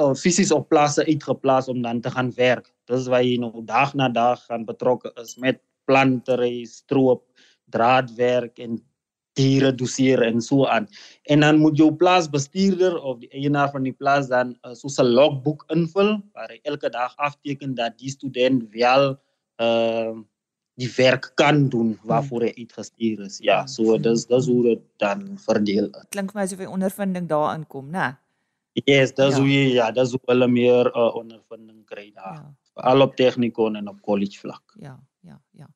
uh, 0.00 0.14
fisies 0.14 0.52
op 0.52 0.68
plase 0.68 1.04
uitgeplaas 1.06 1.68
om 1.68 1.82
dan 1.82 2.00
te 2.00 2.10
gaan 2.10 2.32
werk. 2.36 2.72
Dis 2.90 3.08
waar 3.12 3.24
jy 3.24 3.38
nou 3.40 3.64
dag 3.64 3.94
na 3.94 4.08
dag 4.08 4.42
gaan 4.46 4.64
betrokke 4.64 5.12
is 5.22 5.36
met 5.36 5.60
plantery, 5.86 6.64
stroop, 6.64 7.24
draadwerk 7.70 8.58
en 8.58 8.78
diere 9.36 9.72
doseer 9.74 10.22
en 10.24 10.40
so 10.40 10.66
aan. 10.66 10.88
En 11.28 11.40
dan 11.44 11.58
moet 11.60 11.76
jou 11.76 11.90
plaasbestuurder 11.92 12.96
of 13.02 13.20
die 13.20 13.30
eienaar 13.36 13.70
van 13.70 13.84
die 13.84 13.92
plaas 13.92 14.30
dan 14.32 14.56
uh, 14.64 14.72
so 14.72 14.88
'n 14.88 15.12
logboek 15.12 15.64
invul 15.68 16.16
waar 16.32 16.48
hy 16.48 16.60
elke 16.62 16.88
dag 16.90 17.12
afteken 17.16 17.74
dat 17.74 17.98
die 17.98 18.10
student 18.10 18.64
wel 18.72 19.16
uh 19.60 20.16
die 20.76 20.92
werk 20.96 21.30
kan 21.40 21.68
doen 21.72 21.94
waarvoor 22.04 22.42
hy 22.42 22.52
uitgestuur 22.56 23.24
is. 23.24 23.38
Ja, 23.40 23.66
so 23.66 23.96
dis 23.96 24.26
dis 24.28 24.46
hoe 24.46 24.62
dit 24.62 24.82
dan 25.00 25.38
verdeel. 25.40 25.88
Klink 26.12 26.32
vir 26.32 26.40
my 26.40 26.44
asof 26.44 26.60
hy 26.60 26.68
ondervinding 26.68 27.28
daarin 27.30 27.64
kom, 27.66 27.88
né? 27.90 28.12
Yes, 28.84 29.14
dis 29.16 29.36
ja. 29.36 29.40
hoe 29.40 29.48
jy 29.48 29.64
ja, 29.78 29.88
dis 29.94 30.12
hoe 30.12 30.20
hulle 30.28 30.48
meer 30.52 30.90
uh, 30.92 31.08
ondervinding 31.16 31.84
kry 31.88 32.10
daar. 32.12 32.42
Ja. 32.42 32.52
Al 32.92 33.06
op 33.06 33.16
tegnikon 33.16 33.76
en 33.76 33.88
op 33.88 34.02
college 34.04 34.38
vlak. 34.42 34.76
Ja, 34.82 34.98
ja, 35.24 35.40
ja. 35.56 35.70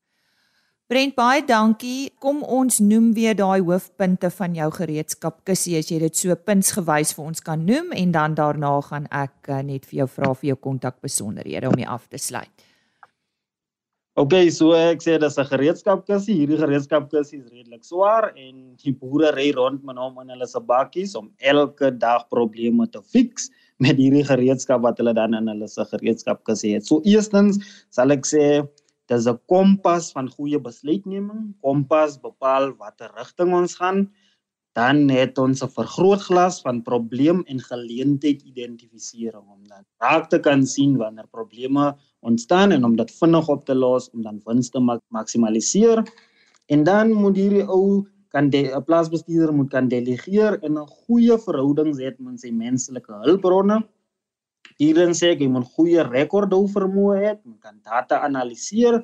Brent 0.90 1.14
baie 1.14 1.44
dankie. 1.46 2.10
Kom 2.18 2.42
ons 2.42 2.80
noem 2.82 3.12
weer 3.14 3.36
daai 3.38 3.62
hoofpunte 3.62 4.28
van 4.34 4.56
jou 4.58 4.68
gereedskap 4.74 5.38
kussie 5.46 5.78
as 5.78 5.88
jy 5.88 6.00
dit 6.02 6.16
so 6.18 6.34
puntsgewys 6.34 7.14
vir 7.16 7.28
ons 7.30 7.44
kan 7.46 7.62
noem 7.64 7.94
en 7.96 8.12
dan 8.12 8.34
daarna 8.34 8.72
gaan 8.88 9.06
ek 9.14 9.48
uh, 9.48 9.62
net 9.64 9.86
vir 9.86 10.02
jou 10.02 10.08
vra 10.18 10.34
vir 10.34 10.50
jou 10.50 10.58
kontakbesonderhede 10.68 11.70
om 11.70 11.78
jy 11.78 11.86
af 11.88 12.08
te 12.10 12.18
sluit. 12.20 12.66
Okay, 14.20 14.50
so 14.52 14.74
ek 14.76 15.00
sê 15.00 15.14
dis 15.16 15.38
'n 15.40 15.48
gereedskapkussie. 15.48 16.34
Hierdie 16.40 16.58
gereedskapkussie 16.60 17.38
is 17.40 17.48
redelik 17.48 17.84
swaar 17.88 18.26
en 18.36 18.76
die 18.82 18.92
boere 18.92 19.30
ry 19.32 19.46
rond 19.56 19.80
met 19.82 19.96
hom 19.96 20.18
in 20.20 20.32
hulle 20.34 20.48
se 20.50 20.60
bakkies 20.60 21.14
om 21.16 21.30
elke 21.52 21.88
dag 22.02 22.26
probleme 22.28 22.84
te 22.92 23.00
fix 23.00 23.48
met 23.80 23.96
hierdie 23.96 24.26
gereedskap 24.32 24.82
wat 24.84 25.00
hulle 25.00 25.14
dan 25.16 25.38
in 25.38 25.48
hulle 25.48 25.68
se 25.68 25.86
gereedskapkussie 25.94 26.74
het. 26.74 26.84
So 26.84 27.00
eerstens 27.08 27.62
sal 27.88 28.12
ek 28.12 28.28
sê 28.28 28.44
dis 29.08 29.26
'n 29.26 29.40
kompas 29.48 30.12
van 30.12 30.28
goeie 30.28 30.60
besluitneming. 30.68 31.54
Kompas 31.64 32.20
bepaal 32.20 32.76
watter 32.76 33.08
rigting 33.16 33.54
ons 33.54 33.76
gaan. 33.80 34.10
Dan 34.76 35.08
het 35.08 35.38
ons 35.38 35.62
'n 35.62 35.72
vergrootglas 35.80 36.60
van 36.60 36.82
probleem 36.82 37.42
en 37.48 37.58
geleentheid 37.72 38.42
identifisering 38.42 39.48
om 39.48 39.64
dan 39.64 39.84
raak 39.98 40.28
te 40.28 40.38
kan 40.38 40.66
sien 40.66 40.98
wanneer 40.98 41.26
probleme 41.32 41.96
ontstaan 42.20 42.72
en 42.72 42.84
om 42.84 42.96
dit 42.96 43.10
vinnig 43.10 43.48
op 43.48 43.64
te 43.64 43.74
los 43.74 44.10
om 44.10 44.22
dan 44.22 44.40
wins 44.44 44.70
te 44.70 44.80
maksimaliseer. 45.08 46.04
En 46.66 46.84
dan 46.84 47.12
moet 47.12 47.36
hierdie 47.36 47.66
ou 47.66 48.06
kan 48.30 48.50
die 48.50 48.68
plaasbestuurder 48.86 49.54
moet 49.54 49.70
kan 49.70 49.88
delegeer 49.88 50.58
en 50.62 50.78
'n 50.78 50.86
goeie 51.06 51.38
verhouding 51.46 51.96
hê 51.98 52.14
met 52.18 52.40
sy 52.40 52.50
menslike 52.50 53.12
hulpbronne. 53.24 53.82
Hierin 54.78 55.14
sê 55.14 55.32
ek 55.32 55.40
jy 55.40 55.48
moet 55.48 55.66
goeie 55.76 56.02
rekordhou 56.02 56.68
vermoë 56.68 57.16
hê, 57.22 57.38
moet 57.44 57.60
kan 57.60 57.80
data 57.84 58.20
analiseer 58.22 59.02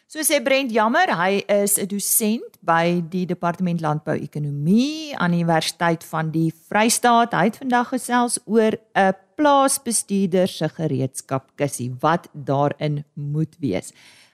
So 0.09 0.23
sê 0.25 0.39
Brent 0.41 0.73
Jammer, 0.73 1.11
hy 1.13 1.45
is 1.53 1.77
'n 1.77 1.85
dosent 1.85 2.57
by 2.65 3.05
die 3.13 3.27
Departement 3.29 3.83
Landbou-ekonomie 3.85 5.13
aan 5.21 5.33
die 5.33 5.45
Universiteit 5.45 6.03
van 6.03 6.31
die 6.33 6.49
Vrystaat. 6.49 7.37
Hy 7.37 7.45
het 7.51 7.61
vandag 7.61 7.89
gesels 7.93 8.39
oor 8.47 8.73
'n 8.97 9.13
plaasbestuurder 9.37 10.49
se 10.49 10.69
gereedskap 10.69 11.53
kussie 11.57 11.93
wat 12.01 12.29
daarin 12.33 13.05
moet 13.13 13.53
wees. 13.61 13.93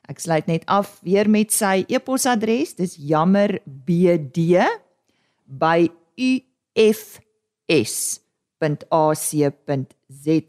Ek 0.08 0.20
sluit 0.20 0.46
net 0.46 0.62
af 0.66 1.00
weer 1.02 1.28
met 1.28 1.52
sy 1.52 1.84
e-posadres. 1.88 2.74
Dis 2.76 2.94
jammerbd 2.96 4.38
by 5.46 5.90
ufs.ac.za. 6.14 7.18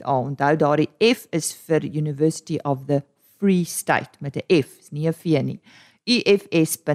Onthou 0.05 0.55
daardie 0.55 0.89
F 0.99 1.27
is 1.31 1.51
vir 1.51 1.81
University 1.81 2.59
of 2.63 2.85
the 2.85 3.03
Free 3.37 3.63
State 3.63 4.09
met 4.19 4.35
'n 4.35 4.63
F, 4.63 4.79
is 4.79 4.89
nie 4.91 5.07
'n 5.07 5.13
V 5.13 5.23
nie. 5.43 5.61
ufs.ac.za. 6.05 6.89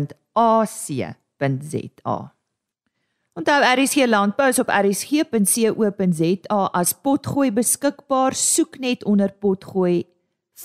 Onthou 3.33 3.62
RSG 3.62 4.07
Landbou 4.07 4.48
is 4.48 4.59
op 4.59 4.68
rsg.co.za 4.68 6.70
as 6.72 6.92
potgooi 6.92 7.53
beskikbaar. 7.55 8.35
Soek 8.35 8.79
net 8.79 9.05
onder 9.05 9.33
potgooi 9.33 10.05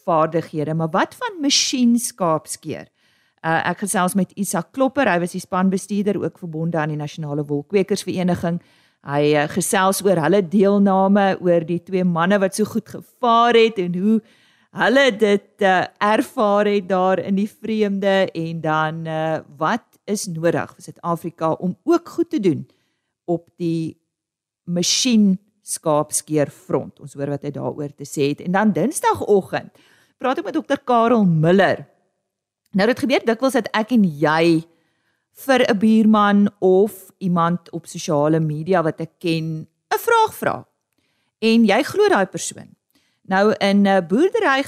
vaardighede, 0.05 0.75
maar 0.75 0.90
wat 0.90 1.14
van 1.14 1.40
masjienskaapskeer? 1.40 2.88
Uh, 3.40 3.71
ek 3.71 3.79
gesels 3.87 4.14
met 4.14 4.33
Isak 4.37 4.73
Klopper, 4.73 5.09
hy 5.09 5.21
was 5.23 5.33
die 5.33 5.40
spanbestuurder 5.40 6.19
ook 6.21 6.38
verbonde 6.38 6.79
aan 6.79 6.93
die 6.93 7.01
Nasionale 7.01 7.45
Wolkwekersvereniging. 7.49 8.61
Hy 9.09 9.33
uh, 9.33 9.47
gesels 9.49 10.03
oor 10.05 10.21
hulle 10.21 10.43
deelname, 10.45 11.38
oor 11.40 11.64
die 11.64 11.81
twee 11.81 12.05
manne 12.05 12.38
wat 12.38 12.55
so 12.55 12.69
goed 12.69 12.88
gevaar 12.88 13.57
het 13.57 13.81
en 13.81 13.97
hoe 13.97 14.19
hulle 14.77 15.07
dit 15.16 15.64
uh, 15.64 15.85
ervaar 15.99 16.69
het 16.69 16.88
daar 16.88 17.19
in 17.19 17.40
die 17.40 17.49
vreemde 17.49 18.29
en 18.29 18.61
dan 18.61 19.07
uh, 19.07 19.38
wat 19.57 19.89
is 20.11 20.27
nodig 20.27 20.75
vir 20.75 20.87
Suid-Afrika 20.87 21.55
om 21.62 21.77
ook 21.88 22.09
goed 22.09 22.31
te 22.31 22.40
doen 22.42 22.66
op 23.31 23.46
die 23.61 23.96
masjien 24.66 25.38
skaapskeer 25.62 26.51
front. 26.51 27.01
Ons 27.01 27.14
hoor 27.14 27.35
wat 27.37 27.46
hy 27.46 27.53
daaroor 27.55 27.94
te 27.94 28.09
sê 28.09 28.33
het. 28.33 28.42
En 28.44 28.57
dan 28.57 28.75
Dinsdagoggend 28.75 29.70
praat 30.20 30.40
ek 30.40 30.51
met 30.51 30.59
dokter 30.59 30.81
Karel 30.85 31.25
Miller. 31.25 31.87
Nou 32.77 32.87
dit 32.90 33.03
gebeur 33.03 33.25
dikwels 33.27 33.57
dat 33.59 33.70
ek 33.77 33.94
en 33.96 34.05
jy 34.05 34.62
vir 35.46 35.61
'n 35.66 35.79
buurman 35.79 36.51
of 36.61 37.11
iemand 37.18 37.70
op 37.73 37.87
sosiale 37.87 38.40
media 38.40 38.83
wat 38.83 39.01
ek 39.01 39.18
ken 39.18 39.66
'n 39.66 39.99
vraag 39.99 40.35
vra. 40.35 40.66
En 41.40 41.64
jy 41.64 41.83
glo 41.83 42.09
daai 42.09 42.27
persoon. 42.27 42.77
Nou 43.23 43.55
in 43.61 43.87
'n 43.87 44.07
boerdery 44.07 44.62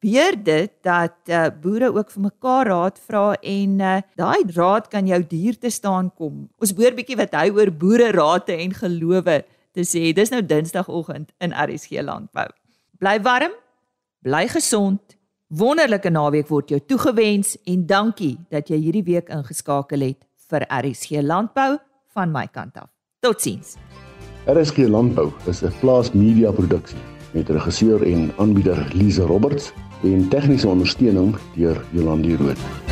gebeur 0.00 0.36
dit 0.44 0.72
dat 0.82 1.16
uh, 1.28 1.46
boere 1.60 1.92
ook 1.92 2.10
vir 2.10 2.22
mekaar 2.22 2.66
raad 2.66 2.98
vra 2.98 3.34
en 3.42 3.80
uh, 3.80 4.00
daai 4.16 4.44
raad 4.56 4.88
kan 4.88 5.06
jou 5.06 5.20
duur 5.28 5.58
te 5.58 5.70
staan 5.70 6.10
kom. 6.14 6.48
Ons 6.58 6.72
hoor 6.76 6.94
bietjie 6.96 7.16
wat 7.16 7.34
hy 7.34 7.50
oor 7.50 7.70
boere 7.70 8.10
rate 8.12 8.56
en 8.56 8.72
gelowe 8.72 9.44
te 9.72 9.84
sê. 9.84 10.12
Dis 10.16 10.30
nou 10.30 10.40
Dinsdagoggend 10.42 11.32
in 11.40 11.52
RSG 11.52 12.00
Landbou. 12.02 12.48
Bly 12.98 13.20
warm, 13.20 13.52
bly 14.24 14.46
gesond. 14.48 15.16
Wonderlike 15.48 16.10
naweek 16.10 16.48
word 16.48 16.70
jou 16.70 16.80
toegewens 16.80 17.56
en 17.66 17.84
dankie 17.86 18.38
dat 18.50 18.70
jy 18.70 18.78
hierdie 18.78 19.04
week 19.04 19.28
ingeskakel 19.28 20.00
het 20.06 20.24
vir 20.48 20.64
RSG 20.70 21.20
Landbou 21.26 21.76
van 22.14 22.32
my 22.32 22.46
kant 22.48 22.78
af. 22.80 22.88
Totsiens. 23.20 23.76
RSG 24.48 24.88
Landbou 24.88 25.28
is 25.46 25.62
'n 25.62 25.72
plaas 25.80 26.12
media 26.12 26.50
produksie 26.50 26.98
met 27.34 27.48
regisseur 27.48 28.02
en 28.02 28.32
aanbieder 28.38 28.88
Lize 28.94 29.22
Roberts 29.22 29.72
en 30.02 30.28
tegniese 30.28 30.68
ondersteuning 30.68 31.36
deur 31.56 31.84
Jolande 31.92 32.36
Rooi. 32.36 32.89